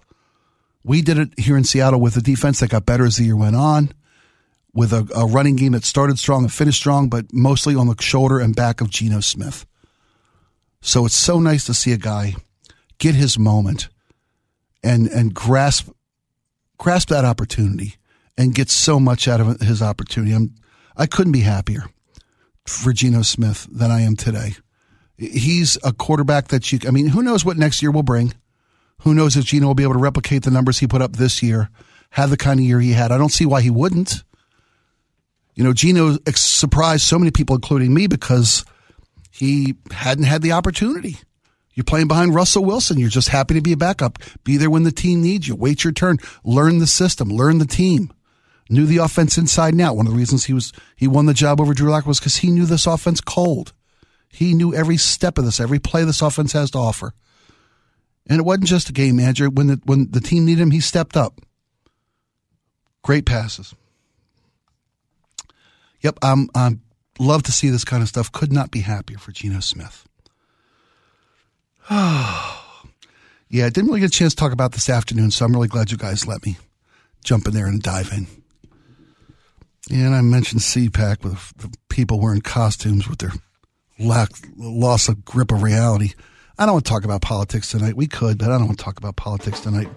We 0.82 1.02
did 1.02 1.18
it 1.18 1.38
here 1.38 1.56
in 1.56 1.64
Seattle 1.64 2.00
with 2.00 2.16
a 2.16 2.22
defense 2.22 2.60
that 2.60 2.70
got 2.70 2.86
better 2.86 3.04
as 3.04 3.16
the 3.16 3.24
year 3.24 3.36
went 3.36 3.56
on, 3.56 3.92
with 4.72 4.92
a, 4.92 5.06
a 5.14 5.26
running 5.26 5.56
game 5.56 5.72
that 5.72 5.84
started 5.84 6.18
strong 6.18 6.44
and 6.44 6.52
finished 6.52 6.78
strong, 6.78 7.08
but 7.08 7.32
mostly 7.32 7.74
on 7.74 7.88
the 7.88 7.96
shoulder 8.00 8.38
and 8.38 8.56
back 8.56 8.80
of 8.80 8.90
Geno 8.90 9.20
Smith. 9.20 9.66
So 10.80 11.04
it's 11.04 11.16
so 11.16 11.40
nice 11.40 11.64
to 11.66 11.74
see 11.74 11.92
a 11.92 11.98
guy 11.98 12.36
get 12.98 13.14
his 13.14 13.38
moment 13.38 13.88
and 14.82 15.08
and 15.08 15.34
grasp 15.34 15.88
grasp 16.78 17.08
that 17.08 17.24
opportunity 17.24 17.96
and 18.38 18.54
get 18.54 18.70
so 18.70 19.00
much 19.00 19.26
out 19.26 19.40
of 19.40 19.60
his 19.60 19.82
opportunity. 19.82 20.32
I'm, 20.32 20.54
I 20.96 21.06
couldn't 21.06 21.32
be 21.32 21.40
happier 21.40 21.84
for 22.66 22.92
Geno 22.92 23.22
Smith 23.22 23.66
than 23.70 23.90
I 23.90 24.02
am 24.02 24.14
today 24.14 24.56
he's 25.18 25.78
a 25.82 25.92
quarterback 25.92 26.48
that 26.48 26.72
you, 26.72 26.78
I 26.86 26.90
mean, 26.90 27.08
who 27.08 27.22
knows 27.22 27.44
what 27.44 27.56
next 27.56 27.82
year 27.82 27.90
will 27.90 28.02
bring? 28.02 28.34
Who 29.00 29.14
knows 29.14 29.36
if 29.36 29.44
Geno 29.44 29.66
will 29.66 29.74
be 29.74 29.82
able 29.82 29.94
to 29.94 29.98
replicate 29.98 30.42
the 30.42 30.50
numbers 30.50 30.78
he 30.78 30.86
put 30.86 31.02
up 31.02 31.16
this 31.16 31.42
year, 31.42 31.70
have 32.10 32.30
the 32.30 32.36
kind 32.36 32.60
of 32.60 32.66
year 32.66 32.80
he 32.80 32.92
had? 32.92 33.12
I 33.12 33.18
don't 33.18 33.32
see 33.32 33.46
why 33.46 33.60
he 33.60 33.70
wouldn't. 33.70 34.24
You 35.54 35.64
know, 35.64 35.72
Geno 35.72 36.16
surprised 36.34 37.04
so 37.04 37.18
many 37.18 37.30
people, 37.30 37.56
including 37.56 37.92
me, 37.94 38.06
because 38.06 38.64
he 39.30 39.76
hadn't 39.90 40.24
had 40.24 40.42
the 40.42 40.52
opportunity. 40.52 41.18
You're 41.74 41.84
playing 41.84 42.08
behind 42.08 42.34
Russell 42.34 42.64
Wilson. 42.64 42.98
You're 42.98 43.10
just 43.10 43.28
happy 43.28 43.54
to 43.54 43.60
be 43.60 43.72
a 43.72 43.76
backup. 43.76 44.18
Be 44.44 44.56
there 44.56 44.70
when 44.70 44.84
the 44.84 44.92
team 44.92 45.22
needs 45.22 45.46
you. 45.46 45.54
Wait 45.54 45.84
your 45.84 45.92
turn. 45.92 46.18
Learn 46.42 46.78
the 46.78 46.86
system. 46.86 47.28
Learn 47.28 47.58
the 47.58 47.66
team. 47.66 48.10
Knew 48.70 48.86
the 48.86 48.96
offense 48.98 49.38
inside 49.38 49.74
and 49.74 49.82
out. 49.82 49.96
One 49.96 50.06
of 50.06 50.12
the 50.12 50.18
reasons 50.18 50.46
he 50.46 50.54
was 50.54 50.72
he 50.96 51.06
won 51.06 51.26
the 51.26 51.34
job 51.34 51.60
over 51.60 51.74
Drew 51.74 51.90
Lock 51.90 52.06
was 52.06 52.18
because 52.18 52.36
he 52.36 52.50
knew 52.50 52.64
this 52.64 52.86
offense 52.86 53.20
cold. 53.20 53.72
He 54.36 54.52
knew 54.52 54.74
every 54.74 54.98
step 54.98 55.38
of 55.38 55.46
this, 55.46 55.60
every 55.60 55.78
play 55.78 56.04
this 56.04 56.20
offense 56.20 56.52
has 56.52 56.70
to 56.72 56.78
offer. 56.78 57.14
And 58.26 58.38
it 58.38 58.44
wasn't 58.44 58.66
just 58.66 58.90
a 58.90 58.92
game 58.92 59.16
manager. 59.16 59.48
When 59.48 59.68
the, 59.68 59.80
when 59.84 60.10
the 60.10 60.20
team 60.20 60.44
needed 60.44 60.60
him, 60.60 60.72
he 60.72 60.80
stepped 60.80 61.16
up. 61.16 61.40
Great 63.02 63.24
passes. 63.24 63.74
Yep, 66.02 66.18
I'm, 66.20 66.50
I'm 66.54 66.82
love 67.18 67.44
to 67.44 67.52
see 67.52 67.70
this 67.70 67.84
kind 67.86 68.02
of 68.02 68.10
stuff. 68.10 68.30
Could 68.30 68.52
not 68.52 68.70
be 68.70 68.80
happier 68.80 69.16
for 69.16 69.32
Geno 69.32 69.60
Smith. 69.60 70.06
yeah, 71.90 72.44
I 73.64 73.70
didn't 73.70 73.86
really 73.86 74.00
get 74.00 74.10
a 74.10 74.18
chance 74.18 74.34
to 74.34 74.40
talk 74.40 74.52
about 74.52 74.72
this 74.72 74.90
afternoon, 74.90 75.30
so 75.30 75.46
I'm 75.46 75.52
really 75.54 75.68
glad 75.68 75.90
you 75.90 75.96
guys 75.96 76.26
let 76.26 76.44
me 76.44 76.58
jump 77.24 77.46
in 77.46 77.54
there 77.54 77.66
and 77.66 77.82
dive 77.82 78.12
in. 78.12 78.26
And 79.90 80.14
I 80.14 80.20
mentioned 80.20 80.60
CPAC 80.60 81.24
with 81.24 81.56
the 81.56 81.72
people 81.88 82.20
wearing 82.20 82.42
costumes 82.42 83.08
with 83.08 83.20
their 83.20 83.32
lack 83.98 84.30
loss 84.56 85.08
of 85.08 85.24
grip 85.24 85.52
of 85.52 85.62
reality. 85.62 86.12
I 86.58 86.64
don't 86.64 86.74
want 86.74 86.86
to 86.86 86.90
talk 86.90 87.04
about 87.04 87.22
politics 87.22 87.70
tonight. 87.70 87.96
We 87.96 88.06
could, 88.06 88.38
but 88.38 88.50
I 88.50 88.58
don't 88.58 88.66
want 88.66 88.78
to 88.78 88.84
talk 88.84 88.98
about 88.98 89.16
politics 89.16 89.60
tonight. 89.60 89.88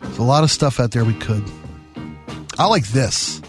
There's 0.00 0.18
a 0.18 0.22
lot 0.22 0.44
of 0.44 0.50
stuff 0.50 0.80
out 0.80 0.92
there 0.92 1.04
we 1.04 1.14
could. 1.14 1.44
I 2.58 2.66
like 2.66 2.86
this. 2.88 3.40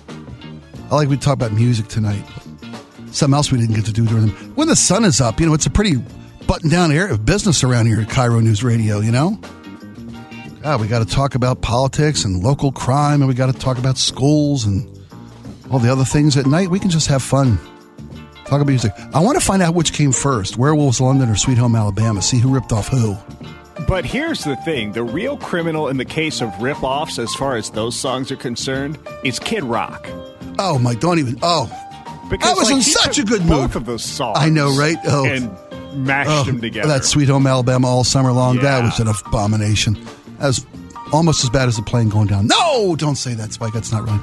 I 0.90 0.96
like 0.96 1.10
we 1.10 1.18
talk 1.18 1.34
about 1.34 1.54
music 1.54 1.88
tonight. 1.88 2.24
Something 3.12 3.36
else 3.36 3.52
we 3.52 3.58
didn't 3.58 3.76
get 3.76 3.86
to 3.86 3.94
do 3.94 4.06
during 4.06 4.28
the, 4.28 4.32
when 4.56 4.68
the 4.68 4.76
sun 4.76 5.04
is 5.04 5.20
up. 5.20 5.40
You 5.40 5.48
know, 5.48 5.54
it's 5.54 5.66
a 5.66 5.70
pretty 5.70 5.98
buttoned 6.48 6.72
down 6.72 6.92
area 6.92 7.14
of 7.14 7.26
business 7.26 7.64
around 7.64 7.88
here 7.88 8.00
at 8.00 8.08
KIRO 8.08 8.42
News 8.42 8.64
Radio. 8.64 9.00
You 9.00 9.12
know, 9.12 9.40
God, 10.62 10.80
we 10.80 10.88
got 10.88 11.00
to 11.00 11.14
talk 11.14 11.36
about 11.36 11.62
politics 11.62 12.24
and 12.24 12.42
local 12.42 12.72
crime, 12.72 13.22
and 13.22 13.28
we 13.28 13.34
got 13.34 13.54
to 13.54 13.60
talk 13.60 13.78
about 13.78 13.98
schools 13.98 14.66
and 14.66 14.88
all 15.70 15.80
the 15.80 15.92
other 15.92 16.06
things. 16.06 16.38
At 16.38 16.46
night, 16.46 16.70
we 16.70 16.80
can 16.80 16.90
just 16.90 17.08
have 17.08 17.22
fun. 17.22 17.60
Talk 18.52 18.60
about 18.60 18.68
music. 18.68 18.92
I 19.14 19.22
want 19.22 19.40
to 19.40 19.46
find 19.46 19.62
out 19.62 19.76
which 19.76 19.94
came 19.94 20.12
first, 20.12 20.58
Werewolves 20.58 21.00
London 21.00 21.30
or 21.30 21.38
Sweet 21.38 21.58
Home 21.58 21.74
Alabama. 21.74 22.22
See 22.22 22.38
who 22.38 22.54
ripped 22.54 22.74
off 22.74 22.90
who. 22.90 23.16
But 23.88 24.04
here's 24.04 24.44
the 24.44 24.58
thing 24.58 24.92
the 24.92 25.04
real 25.04 25.38
criminal 25.38 25.88
in 25.88 25.96
the 25.96 26.04
case 26.04 26.42
of 26.42 26.62
rip-offs, 26.62 27.18
as 27.18 27.34
far 27.36 27.56
as 27.56 27.70
those 27.70 27.96
songs 27.98 28.30
are 28.30 28.36
concerned, 28.36 29.00
is 29.24 29.40
Kid 29.40 29.64
Rock. 29.64 30.06
Oh, 30.60 30.78
my, 30.78 30.96
don't 30.96 31.18
even. 31.20 31.40
Oh. 31.42 31.68
Because 32.30 32.50
I 32.50 32.54
was 32.60 32.64
like, 32.70 32.76
in 32.76 32.82
such 32.82 33.20
a 33.20 33.24
good 33.24 33.48
both 33.48 33.70
mood. 33.70 33.76
of 33.78 33.86
those 33.86 34.04
songs. 34.04 34.38
I 34.38 34.50
know, 34.50 34.76
right? 34.76 34.98
Oh. 35.06 35.26
And 35.26 35.50
mashed 36.06 36.30
Oh, 36.30 36.44
them 36.44 36.60
together. 36.60 36.90
That 36.90 37.06
Sweet 37.06 37.30
Home 37.30 37.48
Alabama 37.48 37.88
all 37.88 38.04
summer 38.04 38.34
long. 38.34 38.58
That 38.58 38.84
was 38.84 39.00
an 39.00 39.08
abomination. 39.08 39.94
That 40.40 40.48
was 40.48 40.66
almost 41.14 41.46
as 41.46 41.50
bad 41.50 41.70
as 41.70 41.78
the 41.78 41.84
plane 41.84 42.10
going 42.10 42.28
down. 42.28 42.48
No, 42.48 42.98
don't 42.98 43.16
say 43.16 43.34
that, 43.36 43.54
Spike. 43.54 43.72
That's 43.72 43.94
not 43.94 44.06
right. 44.06 44.20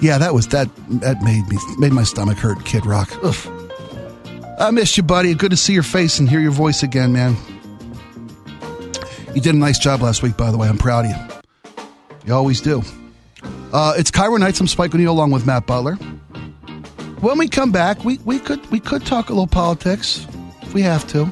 Yeah, 0.00 0.18
that 0.18 0.34
was 0.34 0.48
that. 0.48 0.68
That 1.00 1.22
made 1.22 1.48
me 1.48 1.58
made 1.78 1.92
my 1.92 2.02
stomach 2.04 2.38
hurt. 2.38 2.64
Kid 2.64 2.84
Rock. 2.84 3.10
Ugh. 3.22 3.34
I 4.58 4.70
missed 4.70 4.96
you, 4.96 5.02
buddy. 5.02 5.34
Good 5.34 5.50
to 5.50 5.56
see 5.56 5.72
your 5.72 5.82
face 5.82 6.18
and 6.18 6.28
hear 6.28 6.40
your 6.40 6.50
voice 6.50 6.82
again, 6.82 7.12
man. 7.12 7.36
You 9.34 9.40
did 9.42 9.54
a 9.54 9.58
nice 9.58 9.78
job 9.78 10.00
last 10.00 10.22
week, 10.22 10.36
by 10.36 10.50
the 10.50 10.56
way. 10.56 10.68
I'm 10.68 10.78
proud 10.78 11.04
of 11.04 11.10
you. 11.10 11.16
You 12.26 12.34
always 12.34 12.60
do. 12.60 12.82
Uh, 13.72 13.94
it's 13.96 14.10
KIRO 14.10 14.38
Nights. 14.38 14.60
I'm 14.60 14.66
Spike 14.66 14.94
O'Neill 14.94 15.12
along 15.12 15.30
with 15.30 15.46
Matt 15.46 15.66
Butler. 15.66 15.94
When 17.20 17.38
we 17.38 17.48
come 17.48 17.72
back, 17.72 18.04
we, 18.04 18.18
we 18.24 18.38
could 18.38 18.64
we 18.70 18.80
could 18.80 19.04
talk 19.04 19.28
a 19.28 19.32
little 19.32 19.46
politics 19.46 20.26
if 20.62 20.72
we 20.74 20.82
have 20.82 21.06
to. 21.08 21.26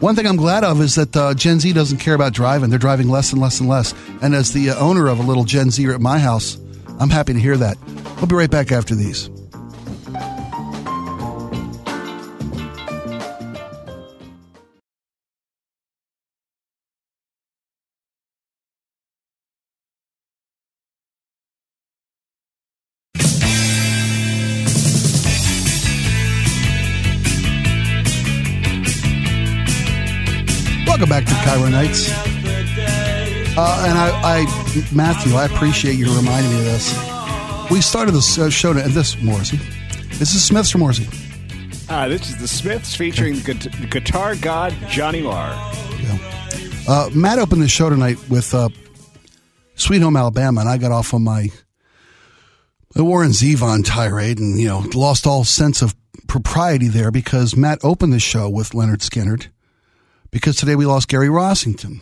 One 0.00 0.14
thing 0.14 0.26
I'm 0.26 0.36
glad 0.36 0.62
of 0.64 0.80
is 0.80 0.94
that 0.94 1.16
uh, 1.16 1.34
Gen 1.34 1.60
Z 1.60 1.72
doesn't 1.72 1.98
care 1.98 2.14
about 2.14 2.32
driving. 2.32 2.70
They're 2.70 2.78
driving 2.78 3.08
less 3.08 3.32
and 3.32 3.40
less 3.40 3.60
and 3.60 3.68
less. 3.68 3.94
And 4.22 4.34
as 4.34 4.52
the 4.52 4.70
uh, 4.70 4.78
owner 4.78 5.08
of 5.08 5.18
a 5.18 5.22
little 5.22 5.44
Gen 5.44 5.70
Z 5.70 5.84
at 5.86 6.00
my 6.00 6.18
house, 6.18 6.56
I'm 6.98 7.10
happy 7.10 7.32
to 7.32 7.40
hear 7.40 7.56
that. 7.56 7.78
We'll 8.16 8.26
be 8.26 8.34
right 8.34 8.50
back 8.50 8.72
after 8.72 8.94
these. 8.94 9.30
Matthew, 34.92 35.34
I 35.34 35.44
appreciate 35.46 35.96
you 35.96 36.06
reminding 36.14 36.52
me 36.52 36.58
of 36.58 36.64
this. 36.64 37.70
We 37.70 37.80
started 37.80 38.12
this 38.12 38.38
uh, 38.38 38.50
show, 38.50 38.70
and 38.70 38.92
this 38.92 39.20
Morrissey. 39.22 39.58
This 40.14 40.34
is 40.34 40.44
Smiths 40.44 40.74
or 40.74 40.78
Morrissey. 40.78 41.06
Ah, 41.90 42.08
this 42.08 42.28
is 42.28 42.38
the 42.38 42.48
Smiths 42.48 42.94
featuring 42.94 43.40
gu- 43.40 43.54
guitar 43.88 44.34
god 44.36 44.74
Johnny 44.88 45.22
Marr. 45.22 45.50
Yeah. 46.00 46.18
Uh, 46.88 47.10
Matt 47.14 47.38
opened 47.38 47.62
the 47.62 47.68
show 47.68 47.88
tonight 47.90 48.18
with 48.28 48.54
uh, 48.54 48.68
Sweet 49.74 50.02
Home 50.02 50.16
Alabama, 50.16 50.60
and 50.60 50.68
I 50.68 50.78
got 50.78 50.92
off 50.92 51.14
on 51.14 51.24
my 51.24 51.48
the 52.94 53.04
Warren 53.04 53.30
Zevon 53.30 53.84
tirade 53.84 54.38
and, 54.38 54.58
you 54.58 54.66
know, 54.66 54.84
lost 54.94 55.26
all 55.26 55.44
sense 55.44 55.82
of 55.82 55.94
propriety 56.26 56.88
there 56.88 57.10
because 57.10 57.54
Matt 57.54 57.78
opened 57.84 58.12
the 58.12 58.18
show 58.18 58.48
with 58.48 58.70
Lynyrd 58.70 58.98
Skynyrd 58.98 59.48
because 60.30 60.56
today 60.56 60.74
we 60.74 60.86
lost 60.86 61.08
Gary 61.08 61.28
Rossington, 61.28 62.00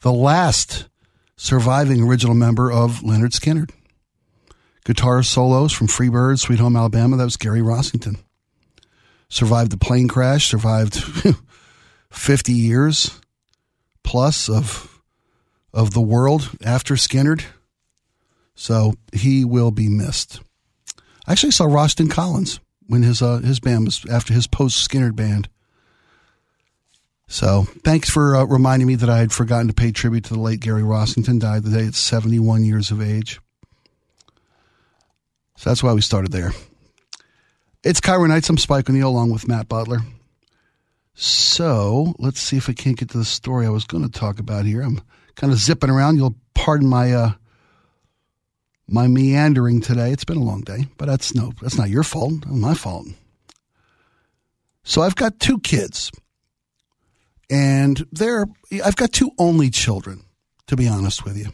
the 0.00 0.12
last 0.12 0.88
surviving 1.36 2.02
original 2.02 2.34
member 2.34 2.70
of 2.70 3.00
Lynyrd 3.00 3.32
Skynyrd. 3.32 3.70
Guitar 4.84 5.22
solos 5.22 5.72
from 5.72 5.88
Freebird, 5.88 6.38
Sweet 6.38 6.60
Home 6.60 6.76
Alabama, 6.76 7.16
that 7.16 7.24
was 7.24 7.36
Gary 7.36 7.60
Rossington. 7.60 8.18
Survived 9.28 9.72
the 9.72 9.76
plane 9.76 10.06
crash, 10.06 10.46
survived 10.48 11.02
50 12.10 12.52
years 12.52 13.20
plus 14.04 14.48
of 14.48 14.92
of 15.72 15.92
the 15.92 16.00
world 16.00 16.50
after 16.64 16.94
Skynyrd. 16.94 17.44
So 18.54 18.94
he 19.12 19.44
will 19.44 19.70
be 19.70 19.88
missed. 19.88 20.40
I 21.26 21.32
actually 21.32 21.50
saw 21.50 21.66
Rossington 21.66 22.10
Collins 22.10 22.60
when 22.86 23.02
his 23.02 23.20
uh, 23.20 23.38
his 23.38 23.60
band 23.60 23.84
was 23.84 24.06
after 24.10 24.32
his 24.32 24.46
post 24.46 24.88
Skynyrd 24.88 25.16
band. 25.16 25.48
So 27.28 27.64
thanks 27.84 28.08
for 28.08 28.36
uh, 28.36 28.44
reminding 28.44 28.86
me 28.86 28.94
that 28.96 29.10
I 29.10 29.18
had 29.18 29.32
forgotten 29.32 29.68
to 29.68 29.74
pay 29.74 29.90
tribute 29.90 30.24
to 30.24 30.34
the 30.34 30.40
late 30.40 30.60
Gary 30.60 30.82
Rossington. 30.82 31.40
Died 31.40 31.64
today 31.64 31.86
at 31.86 31.94
71 31.94 32.64
years 32.64 32.90
of 32.90 33.02
age. 33.02 33.40
So 35.56 35.70
that's 35.70 35.82
why 35.82 35.92
we 35.92 36.02
started 36.02 36.32
there. 36.32 36.52
It's 37.82 38.00
KIRO 38.00 38.28
Nights. 38.28 38.48
I'm 38.48 38.58
Spike 38.58 38.88
O'Neill 38.90 39.08
along 39.08 39.30
with 39.30 39.48
Matt 39.48 39.68
Butler. 39.68 39.98
So 41.14 42.14
let's 42.18 42.40
see 42.40 42.58
if 42.58 42.68
I 42.68 42.74
can't 42.74 42.98
get 42.98 43.10
to 43.10 43.18
the 43.18 43.24
story 43.24 43.64
I 43.64 43.70
was 43.70 43.84
going 43.84 44.04
to 44.04 44.10
talk 44.10 44.38
about 44.38 44.66
here. 44.66 44.82
I'm 44.82 45.00
kind 45.34 45.52
of 45.52 45.58
zipping 45.58 45.90
around. 45.90 46.16
You'll 46.16 46.36
pardon 46.54 46.88
my 46.88 47.12
uh, 47.12 47.32
my 48.86 49.08
meandering 49.08 49.80
today. 49.80 50.12
It's 50.12 50.24
been 50.24 50.36
a 50.36 50.44
long 50.44 50.60
day, 50.60 50.86
but 50.98 51.06
that's 51.06 51.34
no, 51.34 51.52
that's 51.62 51.78
not 51.78 51.88
your 51.88 52.02
fault. 52.02 52.42
That's 52.42 52.56
my 52.56 52.74
fault. 52.74 53.06
So 54.84 55.02
I've 55.02 55.16
got 55.16 55.40
two 55.40 55.58
kids, 55.60 56.12
and 57.50 58.06
they're 58.12 58.46
I've 58.84 58.96
got 58.96 59.12
two 59.12 59.30
only 59.38 59.70
children. 59.70 60.22
To 60.68 60.76
be 60.76 60.88
honest 60.88 61.24
with 61.24 61.36
you, 61.36 61.52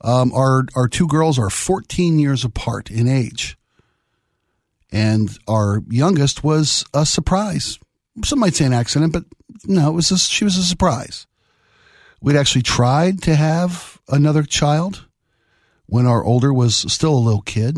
um, 0.00 0.32
our 0.32 0.64
our 0.74 0.88
two 0.88 1.06
girls 1.06 1.38
are 1.38 1.48
14 1.48 2.18
years 2.18 2.44
apart 2.44 2.90
in 2.90 3.06
age, 3.06 3.56
and 4.90 5.30
our 5.46 5.82
youngest 5.88 6.42
was 6.42 6.84
a 6.92 7.06
surprise. 7.06 7.78
Some 8.24 8.40
might 8.40 8.54
say 8.54 8.64
an 8.64 8.72
accident, 8.72 9.12
but 9.12 9.24
no, 9.64 9.90
it 9.90 9.92
was 9.92 10.10
a, 10.10 10.18
she 10.18 10.44
was 10.44 10.56
a 10.56 10.64
surprise. 10.64 11.26
We'd 12.20 12.36
actually 12.36 12.62
tried 12.62 13.22
to 13.22 13.36
have 13.36 14.00
another 14.08 14.42
child 14.42 15.06
when 15.86 16.06
our 16.06 16.24
older 16.24 16.52
was 16.52 16.74
still 16.92 17.14
a 17.14 17.18
little 17.18 17.42
kid, 17.42 17.76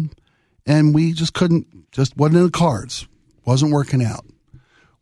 and 0.64 0.94
we 0.94 1.12
just 1.12 1.34
couldn't, 1.34 1.92
just 1.92 2.16
wasn't 2.16 2.38
in 2.38 2.44
the 2.44 2.50
cards, 2.50 3.06
wasn't 3.44 3.72
working 3.72 4.02
out. 4.02 4.24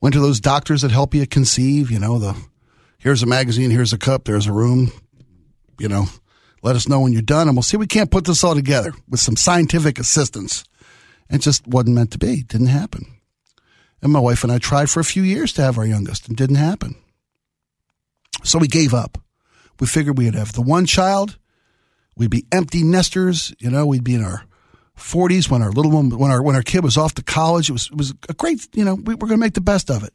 Went 0.01 0.15
to 0.15 0.21
those 0.21 0.41
doctors 0.41 0.83
that 0.83 0.91
help 0.91 1.15
you 1.15 1.27
conceive, 1.27 1.91
you 1.91 1.99
know, 1.99 2.19
the 2.19 2.37
here's 2.99 3.23
a 3.23 3.27
magazine, 3.27 3.71
here's 3.71 3.93
a 3.93 3.99
cup, 3.99 4.25
there's 4.25 4.47
a 4.47 4.53
room, 4.53 4.93
you 5.79 5.89
know, 5.89 6.07
let 6.63 6.77
us 6.77 6.89
know 6.89 7.01
when 7.01 7.13
you're 7.13 7.23
done, 7.23 7.49
and 7.49 7.57
we'll 7.57 7.63
see 7.63 7.77
we 7.77 7.87
can't 7.87 8.11
put 8.11 8.25
this 8.25 8.45
all 8.45 8.55
together 8.55 8.93
with 9.09 9.21
some 9.21 9.37
scientific 9.37 9.99
assistance. 9.99 10.65
It 11.31 11.41
just 11.41 11.67
wasn't 11.67 11.95
meant 11.95 12.13
to 12.13 12.19
be, 12.19 12.43
didn't 12.43 12.69
happen. 12.69 13.07
And 14.03 14.13
my 14.13 14.21
wife 14.21 14.43
and 14.43 14.53
I 14.53 14.59
tried 14.59 14.91
for 14.91 15.01
a 15.01 15.05
few 15.05 15.23
years 15.23 15.53
to 15.55 15.63
have 15.63 15.79
our 15.79 15.87
youngest, 15.87 16.29
and 16.29 16.37
didn't 16.37 16.57
happen. 16.57 16.97
So 18.45 18.59
we 18.59 18.69
gave 18.69 18.93
up. 18.93 19.19
We 19.81 19.87
figured 19.87 20.19
we'd 20.19 20.35
have 20.35 20.53
the 20.53 20.63
one 20.63 20.87
child, 20.87 21.39
we'd 22.17 22.31
be 22.31 22.47
empty 22.53 22.83
nesters, 22.83 23.55
you 23.59 23.71
know, 23.71 23.87
we'd 23.87 24.05
be 24.05 24.15
in 24.15 24.25
our 24.25 24.45
40s 24.97 25.51
when 25.51 25.63
our 25.63 25.71
little 25.71 25.91
one, 25.91 26.11
when 26.11 26.31
our 26.31 26.43
when 26.43 26.57
our 26.57 26.63
kid 26.63 26.83
was 26.83 26.97
off 26.97 27.15
to 27.15 27.23
college. 27.23 27.69
It 27.69 27.73
was 27.73 27.89
it 27.91 27.97
was 27.97 28.15
a 28.29 28.35
great, 28.35 28.69
you 28.75 28.85
know, 28.85 28.95
we 28.95 29.15
were 29.15 29.27
going 29.27 29.39
to 29.39 29.45
make 29.45 29.55
the 29.55 29.61
best 29.61 29.91
of 29.91 30.03
it. 30.03 30.13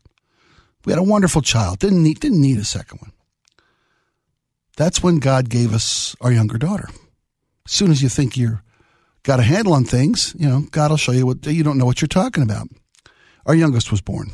We 0.86 0.92
had 0.92 1.00
a 1.00 1.04
wonderful 1.04 1.42
child. 1.42 1.80
Didn't 1.80 2.04
need 2.04 2.20
didn't 2.20 2.42
need 2.42 2.58
a 2.58 2.66
second 2.66 3.00
one. 3.02 3.12
That's 4.78 5.04
when 5.04 5.20
God 5.20 5.50
gave 5.50 5.74
us 5.74 6.16
our 6.22 6.32
younger 6.32 6.58
daughter. 6.58 6.90
As 7.66 7.72
soon 7.72 7.92
as 7.92 8.02
you 8.02 8.10
think 8.10 8.36
you're 8.36 8.64
got 9.24 9.40
a 9.40 9.44
handle 9.44 9.74
on 9.74 9.84
things, 9.84 10.36
you 10.38 10.48
know, 10.48 10.64
God 10.72 10.90
will 10.90 10.98
show 10.98 11.12
you 11.12 11.26
what 11.26 11.46
you 11.46 11.64
don't 11.64 11.78
know 11.78 11.86
what 11.86 12.02
you're 12.02 12.08
talking 12.08 12.44
about. 12.44 12.68
Our 13.46 13.56
youngest 13.56 13.92
was 13.92 14.02
born. 14.02 14.32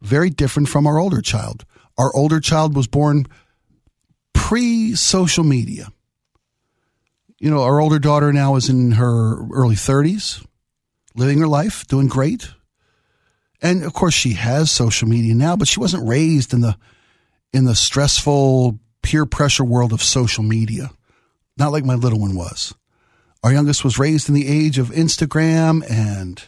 Very 0.00 0.30
different 0.30 0.68
from 0.68 0.86
our 0.86 0.98
older 0.98 1.20
child. 1.20 1.64
Our 1.98 2.14
older 2.14 2.40
child 2.40 2.74
was 2.74 2.86
born 2.86 3.26
pre 4.34 4.94
social 4.94 5.44
media. 5.44 5.88
You 7.38 7.50
know, 7.50 7.62
our 7.62 7.80
older 7.80 7.98
daughter 7.98 8.32
now 8.32 8.56
is 8.56 8.68
in 8.68 8.92
her 8.92 9.46
early 9.52 9.74
30s, 9.74 10.44
living 11.14 11.38
her 11.38 11.46
life, 11.46 11.86
doing 11.86 12.08
great. 12.08 12.48
And 13.60 13.84
of 13.84 13.92
course 13.92 14.14
she 14.14 14.34
has 14.34 14.70
social 14.70 15.08
media 15.08 15.34
now, 15.34 15.56
but 15.56 15.68
she 15.68 15.80
wasn't 15.80 16.08
raised 16.08 16.52
in 16.54 16.60
the 16.60 16.76
in 17.52 17.64
the 17.64 17.74
stressful 17.74 18.78
peer 19.02 19.24
pressure 19.24 19.64
world 19.64 19.92
of 19.92 20.02
social 20.02 20.44
media. 20.44 20.90
Not 21.56 21.72
like 21.72 21.84
my 21.84 21.94
little 21.94 22.20
one 22.20 22.36
was. 22.36 22.74
Our 23.42 23.52
youngest 23.52 23.84
was 23.84 23.98
raised 23.98 24.28
in 24.28 24.34
the 24.34 24.48
age 24.48 24.78
of 24.78 24.88
Instagram 24.88 25.88
and 25.88 26.42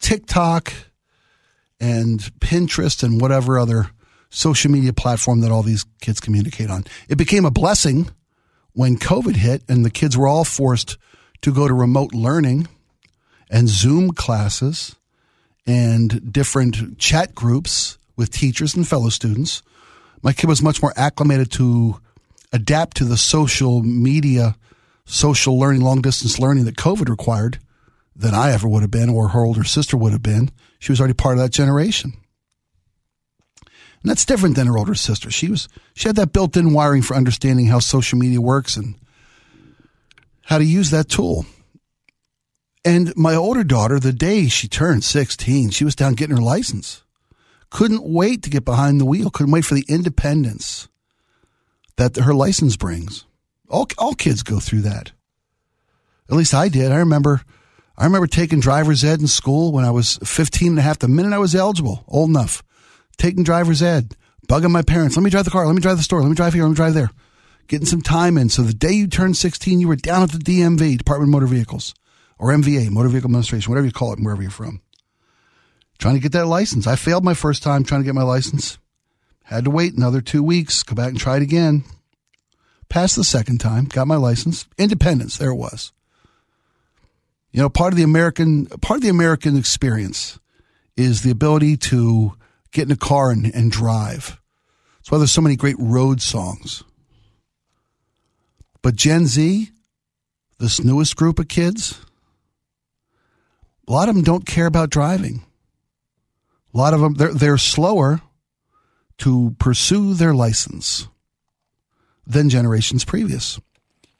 TikTok 0.00 0.72
and 1.80 2.20
Pinterest 2.40 3.02
and 3.02 3.20
whatever 3.20 3.58
other 3.58 3.90
social 4.30 4.70
media 4.70 4.92
platform 4.92 5.40
that 5.40 5.50
all 5.50 5.62
these 5.62 5.84
kids 6.00 6.20
communicate 6.20 6.70
on. 6.70 6.84
It 7.08 7.18
became 7.18 7.44
a 7.44 7.50
blessing 7.50 8.10
when 8.72 8.96
COVID 8.96 9.36
hit 9.36 9.62
and 9.68 9.84
the 9.84 9.90
kids 9.90 10.16
were 10.16 10.28
all 10.28 10.44
forced 10.44 10.96
to 11.42 11.52
go 11.52 11.68
to 11.68 11.74
remote 11.74 12.14
learning 12.14 12.68
and 13.50 13.68
Zoom 13.68 14.12
classes 14.12 14.96
and 15.66 16.32
different 16.32 16.98
chat 16.98 17.34
groups 17.34 17.98
with 18.16 18.30
teachers 18.30 18.74
and 18.74 18.86
fellow 18.86 19.08
students. 19.08 19.62
My 20.22 20.32
kid 20.32 20.48
was 20.48 20.62
much 20.62 20.82
more 20.82 20.92
acclimated 20.96 21.52
to 21.52 22.00
adapt 22.52 22.96
to 22.96 23.04
the 23.04 23.16
social 23.16 23.82
media, 23.82 24.56
social 25.04 25.58
learning, 25.58 25.82
long 25.82 26.00
distance 26.00 26.38
learning 26.38 26.64
that 26.64 26.76
COVID 26.76 27.08
required 27.08 27.58
than 28.16 28.34
I 28.34 28.52
ever 28.52 28.66
would 28.68 28.82
have 28.82 28.90
been 28.90 29.10
or 29.10 29.28
her 29.28 29.44
older 29.44 29.64
sister 29.64 29.96
would 29.96 30.12
have 30.12 30.22
been. 30.22 30.50
She 30.78 30.92
was 30.92 31.00
already 31.00 31.14
part 31.14 31.36
of 31.36 31.42
that 31.42 31.52
generation. 31.52 32.14
And 34.02 34.10
that's 34.10 34.24
different 34.24 34.56
than 34.56 34.66
her 34.66 34.78
older 34.78 34.94
sister. 34.94 35.30
She 35.30 35.48
was 35.48 35.68
she 35.94 36.08
had 36.08 36.16
that 36.16 36.32
built-in 36.32 36.72
wiring 36.72 37.02
for 37.02 37.14
understanding 37.14 37.66
how 37.66 37.80
social 37.80 38.18
media 38.18 38.40
works 38.40 38.76
and 38.76 38.94
how 40.44 40.58
to 40.58 40.64
use 40.64 40.90
that 40.90 41.08
tool. 41.08 41.46
And 42.84 43.14
my 43.16 43.34
older 43.34 43.64
daughter, 43.64 43.98
the 43.98 44.12
day 44.12 44.46
she 44.46 44.68
turned 44.68 45.04
16, 45.04 45.70
she 45.70 45.84
was 45.84 45.96
down 45.96 46.14
getting 46.14 46.36
her 46.36 46.42
license. 46.42 47.02
Couldn't 47.70 48.04
wait 48.04 48.42
to 48.44 48.50
get 48.50 48.64
behind 48.64 49.00
the 49.00 49.04
wheel, 49.04 49.30
couldn't 49.30 49.52
wait 49.52 49.64
for 49.64 49.74
the 49.74 49.84
independence 49.88 50.88
that 51.96 52.16
her 52.16 52.32
license 52.32 52.76
brings. 52.76 53.26
All 53.68 53.86
all 53.98 54.14
kids 54.14 54.42
go 54.42 54.60
through 54.60 54.82
that. 54.82 55.12
At 56.30 56.36
least 56.36 56.54
I 56.54 56.68
did. 56.68 56.92
I 56.92 56.96
remember 56.96 57.42
I 57.96 58.04
remember 58.04 58.28
taking 58.28 58.60
driver's 58.60 59.02
ed 59.02 59.20
in 59.20 59.26
school 59.26 59.72
when 59.72 59.84
I 59.84 59.90
was 59.90 60.18
15 60.22 60.68
and 60.68 60.78
a 60.78 60.82
half, 60.82 61.00
the 61.00 61.08
minute 61.08 61.32
I 61.32 61.38
was 61.38 61.54
eligible, 61.54 62.04
old 62.06 62.30
enough 62.30 62.62
taking 63.18 63.42
driver's 63.42 63.82
ed, 63.82 64.14
bugging 64.48 64.70
my 64.70 64.82
parents. 64.82 65.16
Let 65.16 65.22
me 65.22 65.30
drive 65.30 65.44
the 65.44 65.50
car. 65.50 65.66
Let 65.66 65.74
me 65.74 65.82
drive 65.82 65.98
the 65.98 66.02
store. 66.02 66.22
Let 66.22 66.28
me 66.28 66.34
drive 66.34 66.54
here. 66.54 66.62
Let 66.62 66.70
me 66.70 66.76
drive 66.76 66.94
there. 66.94 67.10
Getting 67.66 67.86
some 67.86 68.00
time 68.00 68.38
in. 68.38 68.48
So 68.48 68.62
the 68.62 68.72
day 68.72 68.92
you 68.92 69.06
turned 69.06 69.36
16, 69.36 69.80
you 69.80 69.88
were 69.88 69.96
down 69.96 70.22
at 70.22 70.30
the 70.30 70.38
DMV, 70.38 70.96
Department 70.96 71.28
of 71.28 71.32
Motor 71.32 71.46
Vehicles, 71.46 71.94
or 72.38 72.48
MVA, 72.50 72.90
Motor 72.90 73.10
Vehicle 73.10 73.28
Administration, 73.28 73.70
whatever 73.70 73.86
you 73.86 73.92
call 73.92 74.12
it, 74.14 74.20
wherever 74.20 74.40
you're 74.40 74.50
from. 74.50 74.80
Trying 75.98 76.14
to 76.14 76.20
get 76.20 76.32
that 76.32 76.46
license. 76.46 76.86
I 76.86 76.96
failed 76.96 77.24
my 77.24 77.34
first 77.34 77.62
time 77.62 77.84
trying 77.84 78.00
to 78.00 78.04
get 78.04 78.14
my 78.14 78.22
license. 78.22 78.78
Had 79.42 79.64
to 79.64 79.70
wait 79.70 79.94
another 79.94 80.20
two 80.20 80.42
weeks, 80.42 80.82
go 80.82 80.94
back 80.94 81.08
and 81.08 81.18
try 81.18 81.36
it 81.36 81.42
again. 81.42 81.84
Passed 82.88 83.16
the 83.16 83.24
second 83.24 83.58
time, 83.58 83.86
got 83.86 84.06
my 84.06 84.16
license. 84.16 84.66
Independence, 84.78 85.36
there 85.36 85.50
it 85.50 85.56
was. 85.56 85.92
You 87.50 87.62
know, 87.62 87.68
part 87.68 87.92
of 87.92 87.96
the 87.96 88.02
American 88.02 88.66
part 88.66 88.98
of 88.98 89.02
the 89.02 89.08
American 89.08 89.56
experience 89.56 90.38
is 90.96 91.22
the 91.22 91.30
ability 91.30 91.76
to 91.76 92.34
get 92.72 92.86
in 92.86 92.92
a 92.92 92.96
car 92.96 93.30
and, 93.30 93.52
and 93.54 93.70
drive. 93.70 94.40
That's 94.98 95.10
why 95.10 95.18
there's 95.18 95.32
so 95.32 95.40
many 95.40 95.56
great 95.56 95.76
road 95.78 96.20
songs. 96.20 96.84
But 98.82 98.96
Gen 98.96 99.26
Z, 99.26 99.70
this 100.58 100.82
newest 100.82 101.16
group 101.16 101.38
of 101.38 101.48
kids, 101.48 102.00
a 103.86 103.92
lot 103.92 104.08
of 104.08 104.14
them 104.14 104.24
don't 104.24 104.46
care 104.46 104.66
about 104.66 104.90
driving. 104.90 105.42
A 106.74 106.78
lot 106.78 106.94
of 106.94 107.00
them, 107.00 107.14
they're, 107.14 107.32
they're 107.32 107.58
slower 107.58 108.20
to 109.18 109.56
pursue 109.58 110.14
their 110.14 110.34
license 110.34 111.08
than 112.26 112.50
generations 112.50 113.04
previous. 113.04 113.58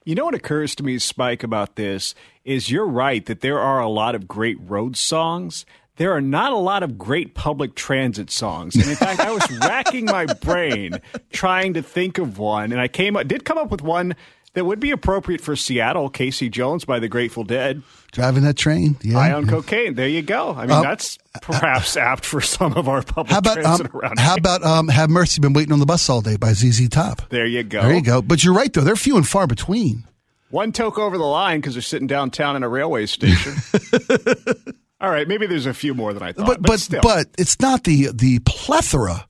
You 0.04 0.14
know 0.14 0.24
what 0.24 0.34
occurs 0.34 0.74
to 0.76 0.82
me, 0.82 0.98
Spike, 0.98 1.42
about 1.42 1.76
this 1.76 2.14
is 2.44 2.70
you're 2.70 2.86
right 2.86 3.24
that 3.26 3.42
there 3.42 3.60
are 3.60 3.80
a 3.80 3.88
lot 3.88 4.14
of 4.14 4.26
great 4.26 4.56
road 4.58 4.96
songs 4.96 5.66
there 5.98 6.12
are 6.12 6.20
not 6.20 6.52
a 6.52 6.56
lot 6.56 6.82
of 6.82 6.96
great 6.96 7.34
public 7.34 7.74
transit 7.74 8.30
songs. 8.30 8.74
And 8.74 8.86
in 8.86 8.96
fact, 8.96 9.20
I 9.20 9.30
was 9.30 9.48
racking 9.60 10.06
my 10.06 10.26
brain 10.26 11.00
trying 11.32 11.74
to 11.74 11.82
think 11.82 12.18
of 12.18 12.38
one, 12.38 12.72
and 12.72 12.80
I 12.80 12.88
came 12.88 13.16
up, 13.16 13.28
did 13.28 13.44
come 13.44 13.58
up 13.58 13.70
with 13.70 13.82
one 13.82 14.16
that 14.54 14.64
would 14.64 14.80
be 14.80 14.90
appropriate 14.90 15.40
for 15.40 15.54
Seattle. 15.54 16.08
Casey 16.08 16.48
Jones 16.48 16.84
by 16.84 16.98
the 16.98 17.08
Grateful 17.08 17.44
Dead. 17.44 17.82
Driving 18.12 18.42
that 18.44 18.56
train. 18.56 18.96
Yeah. 19.02 19.18
Eye 19.18 19.32
on 19.32 19.46
cocaine. 19.46 19.94
There 19.94 20.08
you 20.08 20.22
go. 20.22 20.54
I 20.54 20.62
mean, 20.62 20.70
uh, 20.70 20.82
that's 20.82 21.18
perhaps 21.42 21.96
uh, 21.96 22.00
apt 22.00 22.24
for 22.24 22.40
some 22.40 22.72
of 22.74 22.88
our 22.88 23.02
public 23.02 23.30
how 23.30 23.38
about, 23.38 23.58
transit 23.58 23.94
um, 23.94 24.00
around 24.00 24.18
How 24.18 24.30
here. 24.30 24.38
about 24.38 24.64
um, 24.64 24.88
Have 24.88 25.10
Mercy 25.10 25.40
Been 25.40 25.52
Waiting 25.52 25.72
on 25.72 25.78
the 25.78 25.86
Bus 25.86 26.08
All 26.08 26.22
Day 26.22 26.36
by 26.36 26.54
ZZ 26.54 26.88
Top? 26.88 27.28
There 27.28 27.46
you 27.46 27.62
go. 27.62 27.82
There 27.82 27.94
you 27.94 28.02
go. 28.02 28.22
But 28.22 28.42
you're 28.42 28.54
right, 28.54 28.72
though. 28.72 28.80
They're 28.80 28.96
few 28.96 29.16
and 29.16 29.28
far 29.28 29.46
between. 29.46 30.04
One 30.50 30.72
toke 30.72 30.98
over 30.98 31.18
the 31.18 31.24
line 31.24 31.60
because 31.60 31.74
they're 31.74 31.82
sitting 31.82 32.06
downtown 32.06 32.56
in 32.56 32.62
a 32.62 32.68
railway 32.68 33.04
station. 33.04 33.54
All 35.00 35.10
right, 35.10 35.28
maybe 35.28 35.46
there's 35.46 35.66
a 35.66 35.74
few 35.74 35.94
more 35.94 36.12
than 36.12 36.22
I 36.22 36.32
thought, 36.32 36.46
but 36.46 36.62
but 36.62 36.88
but, 36.90 37.02
but 37.02 37.26
it's 37.38 37.60
not 37.60 37.84
the 37.84 38.10
the 38.12 38.40
plethora 38.40 39.28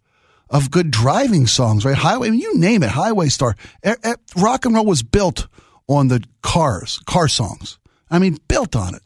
of 0.48 0.70
good 0.70 0.90
driving 0.90 1.46
songs, 1.46 1.84
right? 1.84 1.94
Highway, 1.94 2.28
I 2.28 2.30
mean, 2.30 2.40
you 2.40 2.58
name 2.58 2.82
it, 2.82 2.88
Highway 2.90 3.28
Star. 3.28 3.54
E- 3.86 3.90
e- 4.06 4.14
rock 4.36 4.64
and 4.64 4.74
roll 4.74 4.86
was 4.86 5.02
built 5.02 5.46
on 5.86 6.08
the 6.08 6.24
cars, 6.42 6.98
car 7.06 7.28
songs. 7.28 7.78
I 8.10 8.18
mean, 8.18 8.38
built 8.48 8.74
on 8.74 8.94
it. 8.94 9.02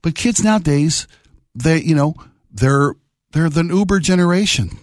But 0.00 0.14
kids 0.14 0.42
nowadays, 0.42 1.06
they 1.54 1.82
you 1.82 1.94
know 1.94 2.14
they're 2.50 2.94
they're 3.32 3.50
the 3.50 3.64
Uber 3.64 4.00
generation. 4.00 4.78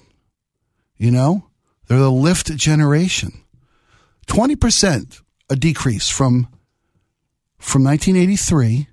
You 0.98 1.10
know, 1.10 1.48
they're 1.88 1.98
the 1.98 2.12
Lyft 2.12 2.56
generation. 2.56 3.32
Twenty 4.28 4.56
percent 4.56 5.22
a 5.50 5.56
decrease 5.56 6.08
from 6.08 6.48
from 7.58 7.84
1983 7.84 8.88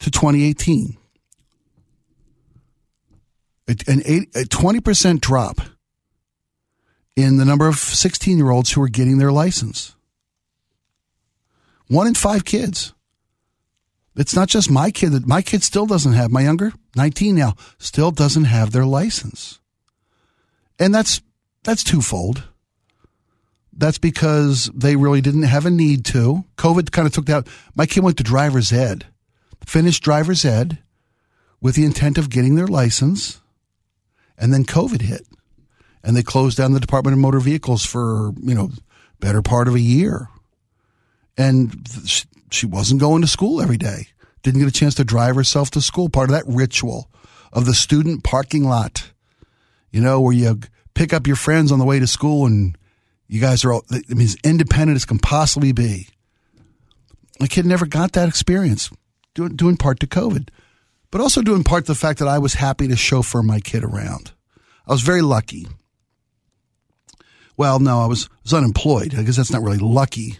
to 0.00 0.10
2018. 0.10 0.96
An 3.86 4.02
eight, 4.06 4.34
a 4.34 4.44
20% 4.44 5.20
drop 5.20 5.60
in 7.16 7.36
the 7.36 7.44
number 7.44 7.68
of 7.68 7.76
16 7.76 8.38
year 8.38 8.50
olds 8.50 8.72
who 8.72 8.82
are 8.82 8.88
getting 8.88 9.18
their 9.18 9.32
license. 9.32 9.94
One 11.88 12.06
in 12.06 12.14
five 12.14 12.44
kids. 12.44 12.94
It's 14.16 14.34
not 14.34 14.48
just 14.48 14.70
my 14.70 14.90
kid 14.90 15.12
that 15.12 15.26
my 15.26 15.42
kid 15.42 15.62
still 15.62 15.86
doesn't 15.86 16.14
have, 16.14 16.30
my 16.30 16.42
younger, 16.42 16.72
19 16.96 17.36
now, 17.36 17.54
still 17.78 18.10
doesn't 18.10 18.44
have 18.44 18.72
their 18.72 18.86
license. 18.86 19.60
And 20.78 20.94
that's, 20.94 21.20
that's 21.62 21.84
twofold. 21.84 22.44
That's 23.72 23.98
because 23.98 24.70
they 24.74 24.96
really 24.96 25.20
didn't 25.20 25.44
have 25.44 25.66
a 25.66 25.70
need 25.70 26.04
to. 26.06 26.44
COVID 26.56 26.90
kind 26.90 27.06
of 27.06 27.12
took 27.12 27.26
that. 27.26 27.46
My 27.76 27.86
kid 27.86 28.02
went 28.02 28.16
to 28.16 28.24
driver's 28.24 28.72
ed 28.72 29.06
finished 29.66 30.02
driver's 30.02 30.44
ed 30.44 30.78
with 31.60 31.74
the 31.74 31.84
intent 31.84 32.18
of 32.18 32.30
getting 32.30 32.54
their 32.54 32.66
license, 32.66 33.40
and 34.36 34.52
then 34.52 34.64
COVID 34.64 35.02
hit, 35.02 35.26
and 36.02 36.16
they 36.16 36.22
closed 36.22 36.56
down 36.56 36.72
the 36.72 36.80
Department 36.80 37.14
of 37.14 37.18
Motor 37.18 37.40
Vehicles 37.40 37.84
for 37.84 38.32
you 38.42 38.54
know 38.54 38.70
better 39.20 39.42
part 39.42 39.68
of 39.68 39.74
a 39.74 39.80
year, 39.80 40.28
and 41.36 41.86
she 42.50 42.66
wasn't 42.66 43.00
going 43.00 43.22
to 43.22 43.28
school 43.28 43.60
every 43.60 43.78
day. 43.78 44.08
Didn't 44.42 44.60
get 44.60 44.68
a 44.68 44.72
chance 44.72 44.94
to 44.94 45.04
drive 45.04 45.34
herself 45.34 45.70
to 45.72 45.80
school. 45.80 46.08
Part 46.08 46.30
of 46.30 46.34
that 46.34 46.44
ritual 46.46 47.10
of 47.52 47.66
the 47.66 47.74
student 47.74 48.24
parking 48.24 48.64
lot, 48.64 49.10
you 49.90 50.00
know, 50.00 50.20
where 50.20 50.32
you 50.32 50.60
pick 50.94 51.12
up 51.12 51.26
your 51.26 51.36
friends 51.36 51.72
on 51.72 51.78
the 51.78 51.84
way 51.84 51.98
to 51.98 52.06
school 52.06 52.46
and 52.46 52.76
you 53.26 53.40
guys 53.40 53.64
are 53.64 53.72
all, 53.72 53.84
I 53.90 54.02
mean, 54.08 54.22
as 54.22 54.36
independent 54.42 54.96
as 54.96 55.04
can 55.04 55.18
possibly 55.18 55.72
be. 55.72 56.08
My 57.40 57.46
kid 57.46 57.66
never 57.66 57.86
got 57.86 58.12
that 58.12 58.28
experience 58.28 58.90
due, 59.46 59.68
in 59.68 59.76
part 59.76 60.00
to 60.00 60.06
COVID, 60.06 60.48
but 61.10 61.20
also 61.20 61.42
due 61.42 61.54
in 61.54 61.64
part 61.64 61.86
to 61.86 61.92
the 61.92 61.98
fact 61.98 62.18
that 62.18 62.28
I 62.28 62.38
was 62.38 62.54
happy 62.54 62.88
to 62.88 62.96
chauffeur 62.96 63.42
my 63.42 63.60
kid 63.60 63.84
around. 63.84 64.32
I 64.86 64.92
was 64.92 65.02
very 65.02 65.22
lucky. 65.22 65.66
Well, 67.56 67.80
no, 67.80 68.00
I 68.00 68.06
was, 68.06 68.28
was 68.42 68.54
unemployed. 68.54 69.14
I 69.16 69.22
guess 69.22 69.36
that's 69.36 69.52
not 69.52 69.62
really 69.62 69.78
lucky. 69.78 70.38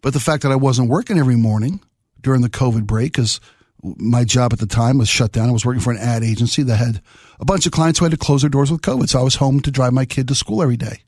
But 0.00 0.12
the 0.12 0.20
fact 0.20 0.42
that 0.42 0.52
I 0.52 0.56
wasn't 0.56 0.90
working 0.90 1.18
every 1.18 1.36
morning 1.36 1.80
during 2.20 2.42
the 2.42 2.50
COVID 2.50 2.84
break, 2.86 3.12
because 3.12 3.40
my 3.82 4.24
job 4.24 4.52
at 4.52 4.58
the 4.58 4.66
time 4.66 4.98
was 4.98 5.08
shut 5.08 5.32
down. 5.32 5.48
I 5.48 5.52
was 5.52 5.66
working 5.66 5.80
for 5.80 5.92
an 5.92 5.98
ad 5.98 6.22
agency 6.22 6.62
that 6.62 6.76
had 6.76 7.00
a 7.40 7.44
bunch 7.44 7.66
of 7.66 7.72
clients 7.72 7.98
who 7.98 8.04
had 8.04 8.12
to 8.12 8.18
close 8.18 8.42
their 8.42 8.50
doors 8.50 8.70
with 8.70 8.82
COVID. 8.82 9.08
So 9.08 9.18
I 9.18 9.24
was 9.24 9.36
home 9.36 9.60
to 9.60 9.70
drive 9.70 9.92
my 9.92 10.04
kid 10.04 10.28
to 10.28 10.34
school 10.34 10.62
every 10.62 10.76
day. 10.76 11.02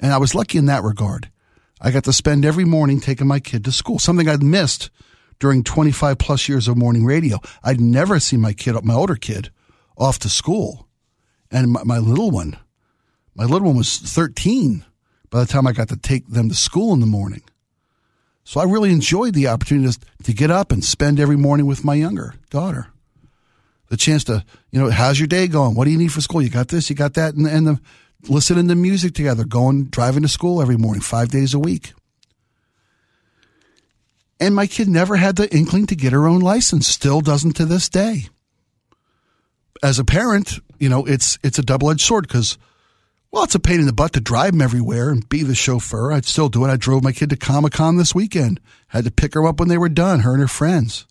And 0.00 0.12
I 0.12 0.18
was 0.18 0.34
lucky 0.34 0.58
in 0.58 0.66
that 0.66 0.84
regard. 0.84 1.30
I 1.80 1.90
got 1.90 2.04
to 2.04 2.12
spend 2.12 2.44
every 2.44 2.64
morning 2.64 3.00
taking 3.00 3.26
my 3.26 3.40
kid 3.40 3.64
to 3.64 3.72
school, 3.72 3.98
something 3.98 4.28
I'd 4.28 4.42
missed 4.42 4.90
during 5.40 5.64
25 5.64 6.18
plus 6.18 6.48
years 6.48 6.68
of 6.68 6.76
morning 6.76 7.04
radio. 7.04 7.38
I'd 7.64 7.80
never 7.80 8.20
seen 8.20 8.40
my 8.40 8.52
kid, 8.52 8.76
my 8.84 8.94
older 8.94 9.16
kid, 9.16 9.50
off 9.96 10.20
to 10.20 10.28
school. 10.28 10.86
And 11.50 11.72
my, 11.72 11.82
my 11.82 11.98
little 11.98 12.30
one, 12.30 12.56
my 13.34 13.44
little 13.44 13.68
one 13.68 13.76
was 13.76 13.98
13 13.98 14.84
by 15.30 15.40
the 15.40 15.46
time 15.46 15.66
I 15.66 15.72
got 15.72 15.88
to 15.88 15.96
take 15.96 16.28
them 16.28 16.48
to 16.48 16.54
school 16.54 16.92
in 16.92 17.00
the 17.00 17.06
morning. 17.06 17.42
So 18.44 18.60
I 18.60 18.64
really 18.64 18.92
enjoyed 18.92 19.34
the 19.34 19.48
opportunity 19.48 19.96
to, 20.24 20.32
get 20.32 20.50
up 20.50 20.72
and 20.72 20.84
spend 20.84 21.18
every 21.20 21.36
morning 21.36 21.66
with 21.66 21.84
my 21.84 21.94
younger 21.94 22.34
daughter. 22.50 22.88
The 23.88 23.96
chance 23.96 24.24
to, 24.24 24.44
you 24.70 24.80
know, 24.80 24.90
how's 24.90 25.18
your 25.18 25.26
day 25.26 25.48
going? 25.48 25.74
What 25.74 25.84
do 25.84 25.90
you 25.90 25.98
need 25.98 26.12
for 26.12 26.20
school? 26.20 26.42
You 26.42 26.50
got 26.50 26.68
this, 26.68 26.90
you 26.90 26.96
got 26.96 27.14
that, 27.14 27.34
and, 27.34 27.46
and 27.46 27.66
the 27.66 27.80
listening 28.28 28.68
to 28.68 28.74
music 28.74 29.14
together, 29.14 29.44
going 29.44 29.86
driving 29.86 30.22
to 30.22 30.28
school 30.28 30.60
every 30.60 30.76
morning, 30.76 31.00
five 31.00 31.28
days 31.28 31.54
a 31.54 31.58
week. 31.58 31.92
And 34.40 34.54
my 34.54 34.66
kid 34.66 34.88
never 34.88 35.16
had 35.16 35.36
the 35.36 35.54
inkling 35.54 35.86
to 35.86 35.94
get 35.94 36.14
her 36.14 36.26
own 36.26 36.40
license, 36.40 36.88
still 36.88 37.20
doesn't 37.20 37.52
to 37.56 37.66
this 37.66 37.90
day. 37.90 38.28
As 39.82 39.98
a 39.98 40.04
parent, 40.04 40.60
you 40.78 40.88
know, 40.88 41.04
it's 41.04 41.38
it's 41.42 41.58
a 41.58 41.62
double 41.62 41.90
edged 41.90 42.00
sword 42.00 42.26
because, 42.26 42.56
well, 43.30 43.44
it's 43.44 43.54
a 43.54 43.60
pain 43.60 43.80
in 43.80 43.86
the 43.86 43.92
butt 43.92 44.14
to 44.14 44.20
drive 44.20 44.54
him 44.54 44.62
everywhere 44.62 45.10
and 45.10 45.28
be 45.28 45.42
the 45.42 45.54
chauffeur. 45.54 46.10
I'd 46.10 46.24
still 46.24 46.48
do 46.48 46.64
it. 46.64 46.70
I 46.70 46.76
drove 46.76 47.04
my 47.04 47.12
kid 47.12 47.30
to 47.30 47.36
Comic 47.36 47.74
Con 47.74 47.98
this 47.98 48.14
weekend. 48.14 48.60
Had 48.88 49.04
to 49.04 49.10
pick 49.10 49.34
her 49.34 49.46
up 49.46 49.60
when 49.60 49.68
they 49.68 49.78
were 49.78 49.90
done, 49.90 50.20
her 50.20 50.32
and 50.32 50.40
her 50.40 50.48
friends. 50.48 51.06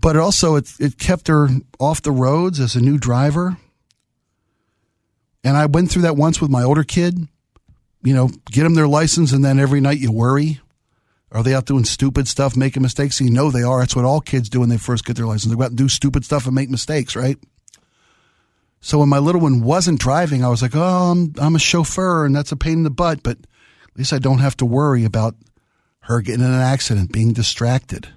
But 0.00 0.16
also, 0.16 0.56
it, 0.56 0.72
it 0.80 0.98
kept 0.98 1.28
her 1.28 1.48
off 1.78 2.02
the 2.02 2.10
roads 2.12 2.60
as 2.60 2.74
a 2.74 2.80
new 2.80 2.98
driver. 2.98 3.56
And 5.44 5.56
I 5.56 5.66
went 5.66 5.90
through 5.90 6.02
that 6.02 6.16
once 6.16 6.40
with 6.40 6.50
my 6.50 6.62
older 6.62 6.84
kid. 6.84 7.28
You 8.04 8.14
know, 8.14 8.28
get 8.50 8.64
them 8.64 8.74
their 8.74 8.88
license, 8.88 9.32
and 9.32 9.44
then 9.44 9.60
every 9.60 9.80
night 9.80 9.98
you 9.98 10.10
worry. 10.10 10.60
Are 11.32 11.42
they 11.42 11.54
out 11.54 11.64
doing 11.64 11.84
stupid 11.84 12.28
stuff, 12.28 12.56
making 12.56 12.82
mistakes? 12.82 13.20
You 13.20 13.30
know 13.30 13.50
they 13.50 13.62
are. 13.62 13.80
That's 13.80 13.96
what 13.96 14.04
all 14.04 14.20
kids 14.20 14.50
do 14.50 14.60
when 14.60 14.68
they 14.68 14.76
first 14.76 15.04
get 15.04 15.16
their 15.16 15.26
license. 15.26 15.50
They 15.50 15.56
go 15.56 15.64
out 15.64 15.70
and 15.70 15.78
do 15.78 15.88
stupid 15.88 16.24
stuff 16.24 16.44
and 16.46 16.54
make 16.54 16.68
mistakes, 16.68 17.16
right? 17.16 17.38
So 18.80 18.98
when 18.98 19.08
my 19.08 19.18
little 19.18 19.40
one 19.40 19.62
wasn't 19.62 20.00
driving, 20.00 20.44
I 20.44 20.48
was 20.48 20.60
like, 20.60 20.76
oh, 20.76 21.12
I'm, 21.12 21.32
I'm 21.38 21.56
a 21.56 21.60
chauffeur 21.60 22.26
and 22.26 22.36
that's 22.36 22.52
a 22.52 22.56
pain 22.56 22.74
in 22.74 22.82
the 22.82 22.90
butt, 22.90 23.22
but 23.22 23.38
at 23.38 23.96
least 23.96 24.12
I 24.12 24.18
don't 24.18 24.40
have 24.40 24.56
to 24.58 24.66
worry 24.66 25.04
about 25.04 25.36
her 26.00 26.20
getting 26.20 26.44
in 26.44 26.50
an 26.50 26.60
accident, 26.60 27.12
being 27.12 27.32
distracted. 27.32 28.08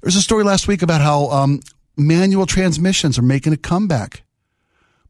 There's 0.00 0.16
a 0.16 0.22
story 0.22 0.44
last 0.44 0.66
week 0.68 0.80
about 0.80 1.02
how 1.02 1.28
um, 1.30 1.60
manual 1.96 2.46
transmissions 2.46 3.18
are 3.18 3.22
making 3.22 3.52
a 3.52 3.58
comeback, 3.58 4.22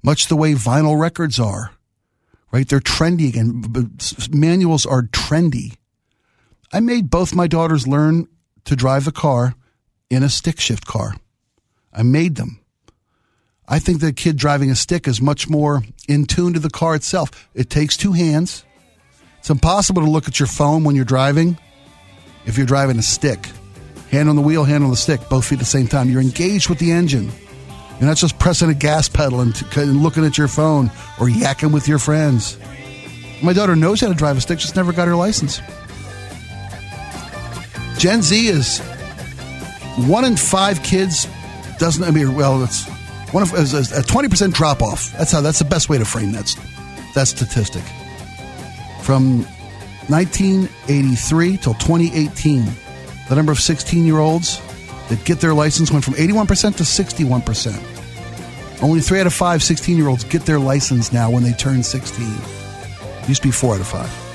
much 0.03 0.27
the 0.27 0.37
way 0.37 0.55
vinyl 0.55 0.99
records 0.99 1.39
are, 1.39 1.73
right? 2.51 2.67
They're 2.67 2.81
trendy 2.81 3.29
again. 3.29 3.63
Manuals 4.33 4.87
are 4.87 5.03
trendy. 5.03 5.77
I 6.73 6.81
made 6.81 7.11
both 7.11 7.35
my 7.35 7.47
daughters 7.49 7.89
learn 7.89 8.29
to 8.65 8.77
drive 8.77 9.05
the 9.05 9.13
car 9.13 9.55
in 10.09 10.23
a 10.23 10.29
stick 10.29 10.61
shift 10.61 10.87
car. 10.87 11.17
I 11.93 12.03
made 12.05 12.37
them. 12.37 12.61
I 13.67 13.79
think 13.79 14.01
the 14.01 14.13
kid 14.13 14.37
driving 14.37 14.71
a 14.71 14.77
stick 14.77 15.09
is 15.09 15.21
much 15.21 15.49
more 15.49 15.83
in 16.09 16.27
tune 16.27 16.55
to 16.55 16.61
the 16.61 16.71
car 16.71 16.95
itself. 16.95 17.49
It 17.55 17.71
takes 17.71 17.97
two 17.97 18.13
hands. 18.13 18.65
It's 19.39 19.51
impossible 19.51 20.03
to 20.03 20.11
look 20.11 20.29
at 20.29 20.39
your 20.39 20.47
phone 20.47 20.85
when 20.85 20.95
you're 20.95 21.05
driving 21.05 21.59
if 22.47 22.57
you're 22.57 22.67
driving 22.67 22.99
a 22.99 23.03
stick. 23.03 23.47
Hand 24.11 24.29
on 24.29 24.37
the 24.37 24.43
wheel, 24.43 24.65
hand 24.65 24.85
on 24.85 24.91
the 24.91 24.97
stick, 24.97 25.21
both 25.29 25.45
feet 25.45 25.57
at 25.57 25.61
the 25.61 25.65
same 25.65 25.87
time. 25.87 26.09
You're 26.11 26.21
engaged 26.21 26.69
with 26.69 26.79
the 26.79 26.91
engine. 26.93 27.31
You're 27.99 28.09
not 28.09 28.17
just 28.17 28.39
pressing 28.39 28.71
a 28.71 28.75
gas 28.75 29.09
pedal 29.09 29.41
and, 29.41 29.55
t- 29.55 29.81
and 29.81 30.03
looking 30.03 30.25
at 30.25 30.39
your 30.39 30.49
phone 30.49 30.87
or 31.21 31.29
yakking 31.29 31.73
with 31.73 31.87
your 31.87 31.99
friends. 31.99 32.59
My 33.43 33.53
daughter 33.53 33.77
knows 33.77 34.01
how 34.01 34.09
to 34.09 34.15
drive 34.15 34.37
a 34.37 34.41
stick, 34.41 34.59
just 34.59 34.77
never 34.77 34.93
got 34.93 35.07
her 35.07 35.17
license. 35.17 35.61
Gen 38.01 38.23
Z 38.23 38.49
is 38.49 38.79
one 40.09 40.25
in 40.25 40.35
five 40.35 40.83
kids 40.83 41.29
doesn't. 41.79 42.03
I 42.03 42.11
mean, 42.11 42.35
well, 42.35 42.65
it's 42.65 42.89
one 43.31 43.43
of 43.43 43.53
a 43.53 44.03
twenty 44.05 44.31
percent 44.31 44.55
drop 44.55 44.81
off. 44.81 45.13
That's 45.19 45.33
how. 45.33 45.43
That's 45.43 45.59
the 45.59 45.67
best 45.67 45.91
way 45.91 45.99
to 45.99 46.07
frame 46.07 46.33
that 46.33 46.57
that 47.15 47.29
statistic. 47.29 47.83
From 49.03 49.43
1983 50.09 51.59
till 51.59 51.75
2018, 51.75 52.65
the 53.29 53.35
number 53.35 53.53
of 53.53 53.61
16 53.61 54.07
year 54.07 54.17
olds 54.17 54.63
that 55.11 55.23
get 55.27 55.41
their 55.41 55.53
license 55.53 55.93
went 55.93 56.03
from 56.03 56.15
81% 56.15 56.77
to 56.77 56.85
61%. 56.85 58.83
Only 58.83 59.01
three 59.01 59.21
out 59.21 59.27
of 59.27 59.35
five 59.35 59.63
16 59.63 59.99
year 59.99 60.09
olds 60.09 60.25
get 60.25 60.47
their 60.47 60.59
license 60.59 61.13
now 61.13 61.31
when 61.31 61.43
they 61.43 61.53
turn 61.53 61.83
16. 61.83 62.27
It 62.27 63.29
used 63.29 63.43
to 63.43 63.49
be 63.49 63.53
four 63.53 63.75
out 63.75 63.81
of 63.81 63.87
five. 63.89 64.30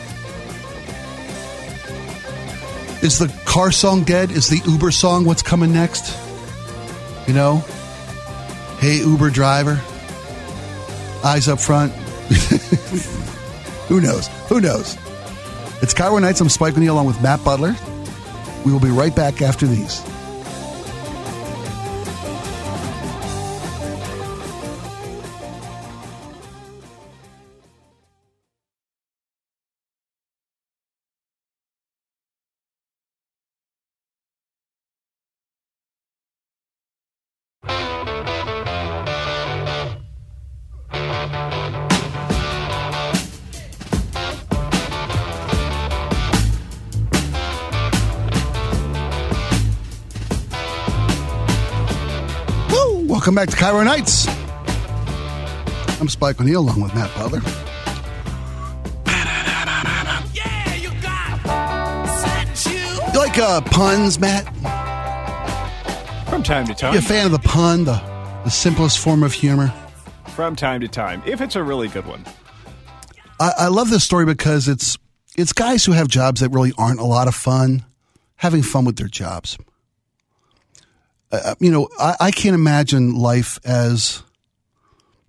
Is 3.05 3.19
the 3.19 3.27
car 3.45 3.71
song 3.71 4.03
dead? 4.03 4.31
Is 4.31 4.47
the 4.49 4.67
Uber 4.67 4.89
song 4.89 5.25
what's 5.25 5.43
coming 5.43 5.71
next? 5.71 6.17
You 7.27 7.35
know? 7.35 7.57
Hey, 8.79 8.97
Uber 8.97 9.29
driver. 9.29 9.79
Eyes 11.23 11.47
up 11.47 11.59
front. 11.59 11.93
Who 13.89 14.01
knows? 14.01 14.27
Who 14.49 14.59
knows? 14.59 14.97
It's 15.83 15.93
KIRO 15.93 16.19
Nights. 16.19 16.41
I'm 16.41 16.49
Spike 16.49 16.75
O'Neill 16.77 16.95
along 16.95 17.05
with 17.05 17.21
Matt 17.21 17.43
Butler. 17.45 17.75
We 18.65 18.71
will 18.71 18.79
be 18.79 18.89
right 18.89 19.15
back 19.15 19.43
after 19.43 19.67
these. 19.67 20.01
Welcome 53.15 53.35
back 53.35 53.47
to 53.47 53.55
KIRO 53.55 53.85
Nights. 53.85 54.27
I'm 56.01 56.09
Spike 56.09 56.41
O'Neill 56.41 56.59
along 56.59 56.81
with 56.81 56.93
Matt 56.93 57.15
Butler. 57.15 57.39
Yeah, 60.33 60.75
You 63.13 63.17
like 63.17 63.37
uh, 63.37 63.61
puns, 63.61 64.19
Matt? 64.19 64.43
From 66.27 66.43
time 66.43 66.67
to 66.67 66.73
time. 66.73 66.91
You 66.91 66.99
a 66.99 67.01
fan 67.01 67.25
of 67.25 67.31
the 67.31 67.39
pun, 67.39 67.85
the, 67.85 67.93
the 68.43 68.51
simplest 68.51 68.99
form 68.99 69.23
of 69.23 69.31
humor? 69.31 69.73
From 70.35 70.57
time 70.57 70.81
to 70.81 70.89
time, 70.89 71.23
if 71.25 71.39
it's 71.39 71.55
a 71.55 71.63
really 71.63 71.87
good 71.87 72.05
one. 72.05 72.25
I, 73.39 73.51
I 73.59 73.67
love 73.69 73.89
this 73.89 74.03
story 74.03 74.25
because 74.25 74.67
it's 74.67 74.97
it's 75.37 75.53
guys 75.53 75.85
who 75.85 75.93
have 75.93 76.09
jobs 76.09 76.41
that 76.41 76.49
really 76.49 76.73
aren't 76.77 76.99
a 76.99 77.05
lot 77.05 77.29
of 77.29 77.35
fun, 77.35 77.85
having 78.35 78.61
fun 78.61 78.83
with 78.83 78.97
their 78.97 79.07
jobs. 79.07 79.57
Uh, 81.31 81.55
you 81.59 81.71
know, 81.71 81.89
I, 81.99 82.15
I 82.19 82.31
can't 82.31 82.55
imagine 82.55 83.15
life 83.15 83.59
as 83.65 84.23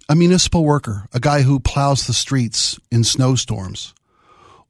a 0.09 0.15
municipal 0.15 0.65
worker, 0.65 1.09
a 1.13 1.21
guy 1.21 1.43
who 1.43 1.59
plows 1.59 2.07
the 2.07 2.13
streets 2.13 2.79
in 2.91 3.05
snowstorms 3.05 3.95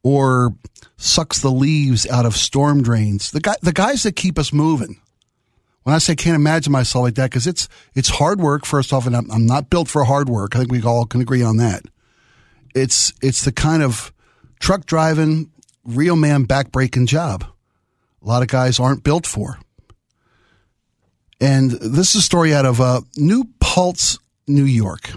or 0.02 0.54
sucks 0.96 1.40
the 1.40 1.50
leaves 1.50 2.08
out 2.08 2.26
of 2.26 2.36
storm 2.36 2.82
drains. 2.82 3.30
The 3.32 3.40
guy, 3.40 3.56
the 3.60 3.72
guys 3.72 4.04
that 4.04 4.16
keep 4.16 4.38
us 4.38 4.52
moving. 4.52 5.00
When 5.82 5.94
I 5.94 5.98
say 5.98 6.16
can't 6.16 6.34
imagine 6.34 6.72
myself 6.72 7.04
like 7.04 7.14
that, 7.14 7.30
because 7.30 7.46
it's 7.46 7.68
it's 7.94 8.08
hard 8.08 8.40
work. 8.40 8.64
First 8.64 8.92
off, 8.92 9.06
and 9.06 9.16
I'm, 9.16 9.30
I'm 9.30 9.46
not 9.46 9.70
built 9.70 9.88
for 9.88 10.04
hard 10.04 10.28
work. 10.28 10.56
I 10.56 10.60
think 10.60 10.72
we 10.72 10.82
all 10.82 11.06
can 11.06 11.20
agree 11.20 11.42
on 11.42 11.58
that. 11.58 11.82
It's 12.74 13.12
it's 13.22 13.44
the 13.44 13.52
kind 13.52 13.82
of 13.82 14.12
truck 14.58 14.86
driving, 14.86 15.50
real 15.84 16.16
man 16.16 16.44
backbreaking 16.46 17.06
job. 17.06 17.44
A 18.22 18.26
lot 18.26 18.42
of 18.42 18.48
guys 18.48 18.80
aren't 18.80 19.04
built 19.04 19.26
for. 19.26 19.58
And 21.40 21.70
this 21.70 22.10
is 22.10 22.16
a 22.16 22.22
story 22.22 22.54
out 22.54 22.64
of 22.64 22.80
uh, 22.80 23.02
New 23.16 23.44
Paltz, 23.60 24.18
New 24.46 24.64
York. 24.64 25.10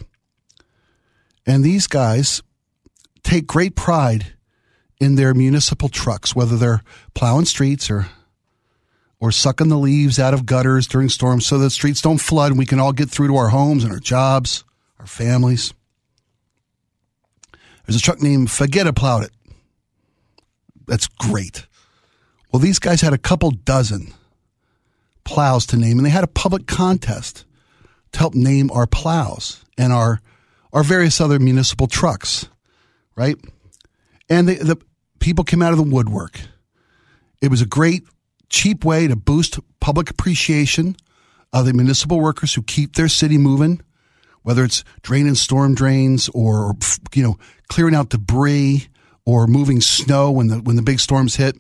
And 1.46 1.64
these 1.64 1.88
guys 1.88 2.42
take 3.24 3.48
great 3.48 3.76
pride 3.76 4.34
in 5.00 5.16
their 5.16 5.34
municipal 5.34 5.90
trucks, 5.90 6.36
whether 6.36 6.58
they're 6.58 6.84
plowing 7.14 7.46
streets 7.46 7.90
or 7.90 8.08
or 9.22 9.32
sucking 9.32 9.68
the 9.68 9.78
leaves 9.78 10.18
out 10.18 10.34
of 10.34 10.46
gutters 10.46 10.88
during 10.88 11.10
storms 11.10 11.46
so 11.46 11.58
that 11.58 11.72
streets 11.72 12.02
don't 12.02 12.20
flood 12.20 12.52
and 12.52 12.58
we 12.60 12.66
can 12.66 12.80
all 12.80 12.94
get 12.94 13.10
through 13.10 13.28
to 13.28 13.36
our 13.36 13.50
homes 13.50 13.84
and 13.84 13.92
our 13.92 14.00
jobs, 14.00 14.64
our 14.98 15.06
families. 15.06 15.74
There's 17.86 17.98
a 17.98 18.02
truck 18.02 18.22
named 18.22 18.50
Forget 18.50 18.94
plowed 18.96 19.24
it. 19.24 19.32
That's 20.88 21.08
great. 21.08 21.68
Well, 22.52 22.62
these 22.62 22.80
guys 22.80 23.02
had 23.02 23.14
a 23.14 23.18
couple 23.18 23.52
dozen 23.52 24.14
plows 25.30 25.68
to 25.68 25.78
name, 25.78 26.00
and 26.00 26.06
they 26.06 26.10
had 26.10 26.24
a 26.24 26.28
public 26.28 26.66
contest 26.66 27.46
to 28.14 28.20
help 28.20 28.34
name 28.34 28.72
our 28.72 28.88
plows 28.88 29.64
and 29.78 29.94
our 29.94 30.22
our 30.74 30.84
various 30.84 31.22
other 31.22 31.38
municipal 31.38 31.86
trucks, 31.86 32.50
right? 33.16 33.36
And 34.28 34.50
the, 34.50 34.56
the 34.56 34.78
people 35.20 35.44
came 35.44 35.62
out 35.62 35.72
of 35.72 35.78
the 35.78 35.84
woodwork. 35.84 36.40
It 37.42 37.50
was 37.50 37.62
a 37.62 37.68
great, 37.68 38.04
cheap 38.50 38.84
way 38.84 39.08
to 39.08 39.16
boost 39.16 39.60
public 39.80 40.10
appreciation 40.10 40.96
of 41.54 41.66
the 41.66 41.74
municipal 41.74 42.20
workers 42.20 42.56
who 42.56 42.64
keep 42.64 42.96
their 42.96 43.08
city 43.08 43.38
moving, 43.38 43.82
whether 44.42 44.64
it's 44.64 44.84
draining 45.04 45.36
storm 45.36 45.76
drains 45.76 46.28
or 46.34 46.76
you 47.14 47.22
know 47.22 47.38
clearing 47.68 47.94
out 47.94 48.10
debris 48.10 48.88
or 49.26 49.46
moving 49.46 49.80
snow 49.80 50.32
when 50.32 50.48
the 50.48 50.58
when 50.58 50.76
the 50.76 50.82
big 50.82 51.00
storms 51.00 51.36
hit. 51.36 51.56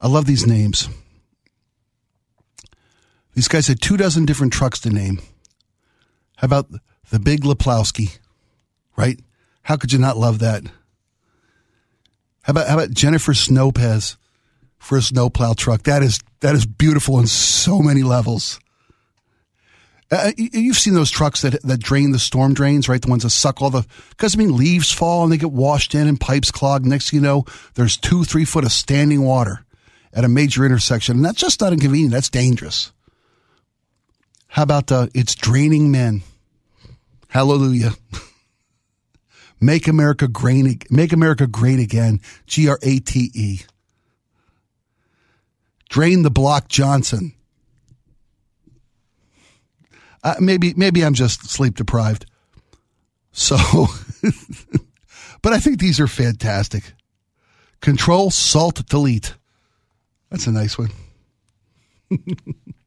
I 0.00 0.08
love 0.08 0.24
these 0.24 0.46
names. 0.46 0.88
These 3.34 3.48
guys 3.48 3.66
had 3.66 3.80
two 3.80 3.96
dozen 3.96 4.26
different 4.26 4.52
trucks 4.52 4.80
to 4.80 4.90
name. 4.90 5.20
How 6.36 6.46
about 6.46 6.68
the 7.10 7.18
Big 7.18 7.42
Leplowski, 7.42 8.18
right? 8.96 9.18
How 9.62 9.76
could 9.76 9.92
you 9.92 9.98
not 9.98 10.16
love 10.16 10.40
that? 10.40 10.64
How 12.42 12.50
about 12.50 12.68
how 12.68 12.74
about 12.74 12.90
Jennifer 12.90 13.32
Snopez? 13.32 14.16
for 14.82 14.98
a 14.98 15.02
snowplow 15.02 15.54
truck. 15.54 15.84
That 15.84 16.02
is 16.02 16.18
that 16.40 16.56
is 16.56 16.66
beautiful 16.66 17.16
on 17.16 17.28
so 17.28 17.78
many 17.78 18.02
levels. 18.02 18.58
Uh, 20.10 20.32
you've 20.36 20.76
seen 20.76 20.92
those 20.92 21.10
trucks 21.10 21.42
that 21.42 21.62
that 21.62 21.80
drain 21.80 22.10
the 22.10 22.18
storm 22.18 22.52
drains, 22.52 22.88
right? 22.88 23.00
The 23.00 23.08
ones 23.08 23.22
that 23.22 23.30
suck 23.30 23.62
all 23.62 23.70
the 23.70 23.86
because 24.10 24.34
I 24.34 24.38
mean 24.38 24.56
leaves 24.56 24.92
fall 24.92 25.22
and 25.22 25.32
they 25.32 25.36
get 25.36 25.52
washed 25.52 25.94
in 25.94 26.08
and 26.08 26.20
pipes 26.20 26.50
clog. 26.50 26.84
Next 26.84 27.10
thing 27.10 27.20
you 27.20 27.22
know, 27.22 27.44
there's 27.74 27.96
two 27.96 28.24
three 28.24 28.44
foot 28.44 28.64
of 28.64 28.72
standing 28.72 29.22
water 29.22 29.64
at 30.12 30.24
a 30.24 30.28
major 30.28 30.66
intersection, 30.66 31.16
and 31.16 31.24
that's 31.24 31.40
just 31.40 31.60
not 31.60 31.72
inconvenient. 31.72 32.12
That's 32.12 32.28
dangerous. 32.28 32.92
How 34.52 34.64
about 34.64 34.88
the 34.88 35.10
it's 35.14 35.34
draining 35.34 35.90
men? 35.90 36.22
Hallelujah. 37.28 37.92
Make 39.62 39.88
America 39.88 40.28
great. 40.28 40.90
Make 40.90 41.14
America 41.14 41.46
great 41.46 41.80
again. 41.80 42.20
G 42.46 42.68
R 42.68 42.78
A 42.82 42.98
T 42.98 43.30
E. 43.32 43.60
Drain 45.88 46.20
the 46.20 46.30
block, 46.30 46.68
Johnson. 46.68 47.32
Uh, 50.22 50.34
maybe 50.38 50.74
maybe 50.76 51.02
I'm 51.02 51.14
just 51.14 51.48
sleep 51.48 51.76
deprived. 51.76 52.26
So, 53.32 53.56
but 55.40 55.54
I 55.54 55.60
think 55.60 55.78
these 55.78 55.98
are 55.98 56.06
fantastic. 56.06 56.92
Control 57.80 58.30
Salt 58.30 58.86
Delete. 58.86 59.34
That's 60.28 60.46
a 60.46 60.52
nice 60.52 60.76
one. 60.76 60.90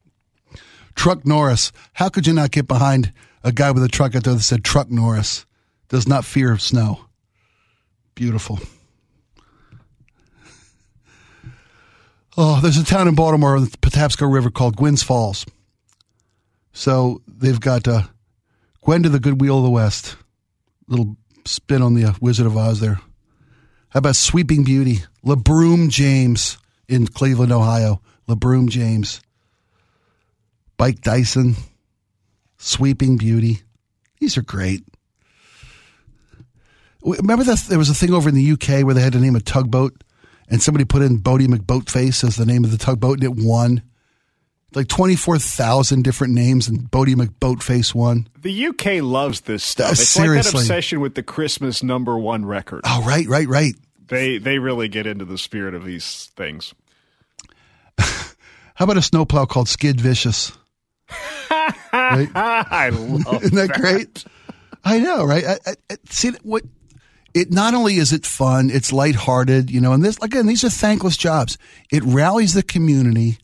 Truck 0.96 1.24
Norris. 1.24 1.70
How 1.92 2.08
could 2.08 2.26
you 2.26 2.32
not 2.32 2.50
get 2.50 2.66
behind 2.66 3.12
a 3.44 3.52
guy 3.52 3.70
with 3.70 3.84
a 3.84 3.88
truck 3.88 4.16
out 4.16 4.24
there 4.24 4.34
that 4.34 4.42
said 4.42 4.64
Truck 4.64 4.90
Norris? 4.90 5.46
Does 5.88 6.08
not 6.08 6.24
fear 6.24 6.58
snow. 6.58 7.06
Beautiful. 8.16 8.58
Oh, 12.36 12.60
there's 12.60 12.76
a 12.76 12.84
town 12.84 13.08
in 13.08 13.14
Baltimore 13.14 13.56
on 13.56 13.64
the 13.64 13.70
Patapsco 13.78 14.30
River 14.30 14.50
called 14.50 14.76
Gwynns 14.76 15.02
Falls. 15.02 15.46
So 16.72 17.22
they've 17.26 17.60
got 17.60 17.88
uh, 17.88 18.02
Gwen 18.82 19.02
to 19.04 19.08
the 19.08 19.20
Good 19.20 19.40
Wheel 19.40 19.58
of 19.58 19.64
the 19.64 19.70
West. 19.70 20.16
Little 20.88 21.16
spin 21.46 21.80
on 21.80 21.94
the 21.94 22.04
uh, 22.04 22.12
Wizard 22.20 22.46
of 22.46 22.56
Oz 22.56 22.80
there. 22.80 23.00
How 23.88 23.98
about 23.98 24.16
Sweeping 24.16 24.64
Beauty? 24.64 24.98
LeBroom 25.24 25.88
James 25.88 26.58
in 26.88 27.06
Cleveland, 27.06 27.52
Ohio. 27.52 28.02
LeBroom 28.28 28.68
James. 28.68 29.22
Bike 30.76 31.00
Dyson. 31.00 31.56
Sweeping 32.58 33.16
Beauty. 33.16 33.62
These 34.20 34.36
are 34.36 34.42
great. 34.42 34.82
Remember 37.02 37.44
that 37.44 37.58
there 37.68 37.78
was 37.78 37.90
a 37.90 37.94
thing 37.94 38.12
over 38.12 38.28
in 38.28 38.34
the 38.34 38.52
UK 38.52 38.84
where 38.84 38.94
they 38.94 39.02
had 39.02 39.12
to 39.12 39.20
name 39.20 39.36
a 39.36 39.40
tugboat 39.40 40.02
and 40.48 40.62
somebody 40.62 40.84
put 40.84 41.02
in 41.02 41.20
Boaty 41.20 41.46
McBoatface 41.46 42.24
as 42.24 42.36
the 42.36 42.46
name 42.46 42.64
of 42.64 42.70
the 42.70 42.78
tugboat, 42.78 43.20
and 43.20 43.24
it 43.24 43.44
won. 43.44 43.82
Like 44.74 44.88
24,000 44.88 46.02
different 46.02 46.34
names, 46.34 46.68
and 46.68 46.90
Boaty 46.90 47.14
McBoatface 47.14 47.94
won. 47.94 48.28
The 48.40 48.66
UK 48.66 49.02
loves 49.02 49.42
this 49.42 49.64
stuff. 49.64 49.88
Uh, 49.88 49.92
it's 49.92 50.08
seriously. 50.08 50.34
like 50.36 50.52
that 50.52 50.60
obsession 50.60 51.00
with 51.00 51.14
the 51.14 51.22
Christmas 51.22 51.82
number 51.82 52.18
one 52.18 52.44
record. 52.44 52.82
Oh, 52.84 53.02
right, 53.06 53.26
right, 53.26 53.48
right. 53.48 53.74
They, 54.08 54.38
they 54.38 54.58
really 54.58 54.88
get 54.88 55.06
into 55.06 55.24
the 55.24 55.38
spirit 55.38 55.74
of 55.74 55.84
these 55.84 56.30
things. 56.36 56.74
How 57.98 58.84
about 58.84 58.98
a 58.98 59.02
snowplow 59.02 59.46
called 59.46 59.68
Skid 59.68 60.00
Vicious? 60.00 60.52
Right? 61.92 62.28
I 62.34 62.90
love 62.90 63.42
Isn't 63.42 63.56
that, 63.56 63.68
that, 63.68 63.80
great? 63.80 64.24
I 64.84 64.98
know, 64.98 65.24
right? 65.24 65.44
I, 65.44 65.58
I, 65.90 65.96
see 66.08 66.30
what 66.42 66.62
it 67.34 67.50
not 67.50 67.74
only 67.74 67.96
is 67.96 68.12
it 68.12 68.24
fun, 68.24 68.70
it's 68.70 68.92
lighthearted, 68.92 69.70
you 69.70 69.80
know, 69.80 69.92
and 69.92 70.04
this 70.04 70.16
again, 70.22 70.46
these 70.46 70.64
are 70.64 70.70
thankless 70.70 71.16
jobs. 71.16 71.58
It 71.90 72.02
rallies 72.04 72.54
the 72.54 72.62
community 72.62 73.38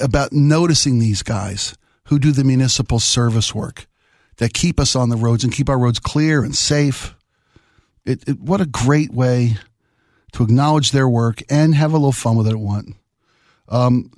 about 0.00 0.32
noticing 0.32 0.98
these 0.98 1.22
guys 1.22 1.76
who 2.06 2.18
do 2.18 2.32
the 2.32 2.44
municipal 2.44 2.98
service 2.98 3.54
work 3.54 3.86
that 4.36 4.54
keep 4.54 4.78
us 4.78 4.94
on 4.94 5.08
the 5.08 5.16
roads 5.16 5.44
and 5.44 5.52
keep 5.52 5.68
our 5.68 5.78
roads 5.78 5.98
clear 5.98 6.42
and 6.42 6.54
safe. 6.54 7.14
It, 8.04 8.28
it, 8.28 8.40
what 8.40 8.60
a 8.60 8.66
great 8.66 9.12
way 9.12 9.56
to 10.32 10.42
acknowledge 10.42 10.90
their 10.90 11.08
work 11.08 11.42
and 11.48 11.74
have 11.74 11.92
a 11.92 11.96
little 11.96 12.12
fun 12.12 12.36
with 12.36 12.46
it 12.46 12.52
at 12.52 12.58
one. 12.58 12.94
Um, 13.68 14.10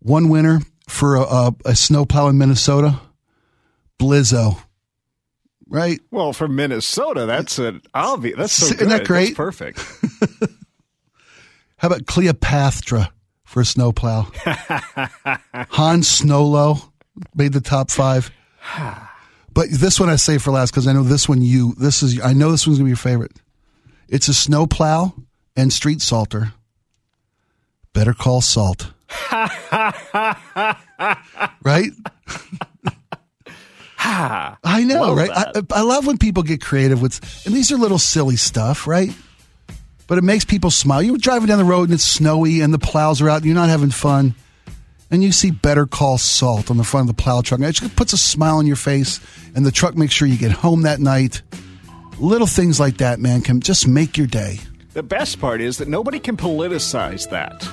one 0.00 0.28
winner 0.28 0.60
for 0.88 1.16
a, 1.16 1.22
a, 1.22 1.54
a 1.66 1.76
snowplow 1.76 2.28
in 2.28 2.38
Minnesota, 2.38 3.00
Blizzo 4.00 4.60
right? 5.68 6.00
Well, 6.10 6.32
for 6.32 6.48
Minnesota, 6.48 7.26
that's 7.26 7.58
an 7.58 7.82
obvious. 7.94 8.36
That's 8.36 8.52
so 8.52 8.66
Isn't 8.66 8.78
good. 8.78 8.88
that 8.88 9.06
great? 9.06 9.24
That's 9.26 9.36
perfect. 9.36 9.78
How 11.76 11.88
about 11.88 12.06
Cleopatra 12.06 13.12
for 13.44 13.60
a 13.60 13.64
snowplow? 13.64 14.22
Hans 15.70 16.20
Snowlow 16.20 16.90
made 17.34 17.52
the 17.52 17.60
top 17.60 17.90
five. 17.90 18.30
But 19.50 19.70
this 19.72 19.98
one 19.98 20.08
I 20.08 20.14
say 20.14 20.38
for 20.38 20.52
last 20.52 20.70
because 20.70 20.86
I 20.86 20.92
know 20.92 21.02
this 21.02 21.28
one 21.28 21.42
you 21.42 21.74
this 21.74 22.04
is 22.04 22.20
I 22.22 22.32
know 22.32 22.52
this 22.52 22.64
one's 22.64 22.78
gonna 22.78 22.84
be 22.84 22.90
your 22.90 22.96
favorite. 22.96 23.32
It's 24.08 24.28
a 24.28 24.34
snowplow 24.34 25.12
and 25.56 25.72
street 25.72 26.00
salter. 26.00 26.52
Better 27.92 28.14
call 28.14 28.40
salt. 28.40 28.92
right? 31.62 31.90
I 34.00 34.84
know, 34.84 35.00
love 35.02 35.16
right? 35.16 35.30
I, 35.32 35.62
I, 35.72 35.82
love 35.82 36.06
when 36.06 36.18
people 36.18 36.42
get 36.42 36.60
creative 36.60 37.00
with, 37.02 37.20
and 37.46 37.54
these 37.54 37.72
are 37.72 37.76
little 37.76 37.98
silly 37.98 38.36
stuff, 38.36 38.86
right? 38.86 39.10
But 40.06 40.18
it 40.18 40.24
makes 40.24 40.44
people 40.44 40.70
smile. 40.70 41.02
You're 41.02 41.18
driving 41.18 41.48
down 41.48 41.58
the 41.58 41.64
road 41.64 41.84
and 41.84 41.94
it's 41.94 42.04
snowy 42.04 42.60
and 42.60 42.72
the 42.72 42.78
plows 42.78 43.20
are 43.20 43.28
out 43.28 43.38
and 43.38 43.46
you're 43.46 43.54
not 43.54 43.68
having 43.68 43.90
fun. 43.90 44.34
And 45.10 45.22
you 45.22 45.32
see 45.32 45.50
Better 45.50 45.86
Call 45.86 46.18
Salt 46.18 46.70
on 46.70 46.76
the 46.76 46.84
front 46.84 47.08
of 47.08 47.16
the 47.16 47.22
plow 47.22 47.40
truck. 47.40 47.60
And 47.60 47.68
it 47.68 47.72
just 47.72 47.96
puts 47.96 48.12
a 48.12 48.18
smile 48.18 48.56
on 48.56 48.66
your 48.66 48.76
face 48.76 49.20
and 49.54 49.64
the 49.64 49.72
truck 49.72 49.96
makes 49.96 50.14
sure 50.14 50.28
you 50.28 50.38
get 50.38 50.52
home 50.52 50.82
that 50.82 51.00
night. 51.00 51.42
Little 52.18 52.46
things 52.46 52.80
like 52.80 52.98
that, 52.98 53.20
man, 53.20 53.42
can 53.42 53.60
just 53.60 53.86
make 53.86 54.16
your 54.16 54.26
day. 54.26 54.60
The 54.94 55.02
best 55.02 55.40
part 55.40 55.60
is 55.60 55.78
that 55.78 55.88
nobody 55.88 56.18
can 56.18 56.36
politicize 56.36 57.28
that. 57.30 57.68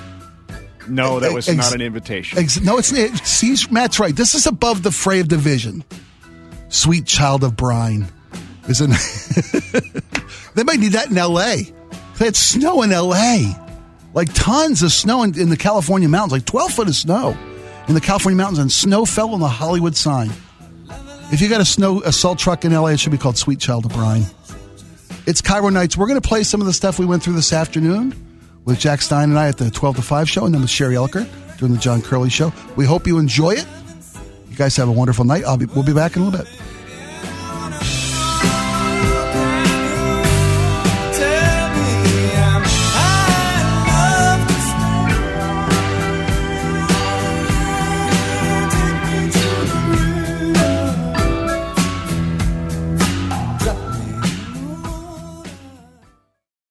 No, 0.88 1.20
that 1.20 1.32
was 1.32 1.48
ex- 1.48 1.56
not 1.56 1.74
an 1.74 1.80
invitation. 1.80 2.38
Ex- 2.38 2.60
no, 2.60 2.78
it's 2.78 2.88
see, 3.28 3.56
Matt's 3.70 3.98
right. 3.98 4.14
This 4.14 4.34
is 4.34 4.46
above 4.46 4.82
the 4.82 4.92
fray 4.92 5.20
of 5.20 5.28
division. 5.28 5.84
Sweet 6.68 7.06
child 7.06 7.44
of 7.44 7.56
brine. 7.56 8.08
Isn't 8.68 8.90
they 10.54 10.64
might 10.64 10.80
need 10.80 10.92
that 10.92 11.10
in 11.10 11.18
L.A. 11.18 11.62
They 12.18 12.24
had 12.24 12.36
snow 12.36 12.82
in 12.82 12.92
L.A. 12.92 13.54
Like 14.14 14.32
tons 14.34 14.82
of 14.82 14.92
snow 14.92 15.22
in, 15.22 15.38
in 15.38 15.50
the 15.50 15.56
California 15.56 16.08
mountains, 16.08 16.32
like 16.32 16.46
12 16.46 16.72
foot 16.72 16.88
of 16.88 16.94
snow 16.94 17.36
in 17.86 17.94
the 17.94 18.00
California 18.00 18.36
mountains, 18.36 18.58
and 18.58 18.72
snow 18.72 19.04
fell 19.04 19.34
on 19.34 19.40
the 19.40 19.48
Hollywood 19.48 19.94
sign. 19.94 20.30
If 21.32 21.40
you 21.40 21.48
got 21.48 21.60
a 21.60 21.64
snow 21.64 22.02
a 22.02 22.12
salt 22.12 22.38
truck 22.38 22.64
in 22.64 22.72
LA, 22.72 22.88
it 22.88 23.00
should 23.00 23.12
be 23.12 23.18
called 23.18 23.36
Sweet 23.36 23.60
Child 23.60 23.84
of 23.86 23.92
Brine. 23.92 24.24
It's 25.26 25.42
KIRO 25.42 25.72
Nights. 25.72 25.96
We're 25.96 26.06
going 26.06 26.20
to 26.20 26.26
play 26.26 26.44
some 26.44 26.60
of 26.60 26.66
the 26.66 26.72
stuff 26.72 26.98
we 26.98 27.06
went 27.06 27.22
through 27.22 27.34
this 27.34 27.52
afternoon 27.52 28.25
with 28.66 28.78
Jack 28.78 29.00
Stein 29.00 29.30
and 29.30 29.38
I 29.38 29.48
at 29.48 29.56
the 29.56 29.70
12 29.70 29.96
to 29.96 30.02
5 30.02 30.28
show, 30.28 30.44
and 30.44 30.54
then 30.54 30.60
with 30.60 30.70
Sherry 30.70 30.96
Elker 30.96 31.26
during 31.56 31.72
the 31.72 31.80
John 31.80 32.02
Curley 32.02 32.28
show. 32.28 32.52
We 32.76 32.84
hope 32.84 33.06
you 33.06 33.18
enjoy 33.18 33.52
it. 33.52 33.66
You 34.50 34.56
guys 34.56 34.76
have 34.76 34.88
a 34.88 34.92
wonderful 34.92 35.24
night. 35.24 35.44
Be, 35.58 35.64
we'll 35.66 35.84
be 35.84 35.94
back 35.94 36.16
in 36.16 36.22
a 36.22 36.24
little 36.26 36.44
bit. 36.44 36.52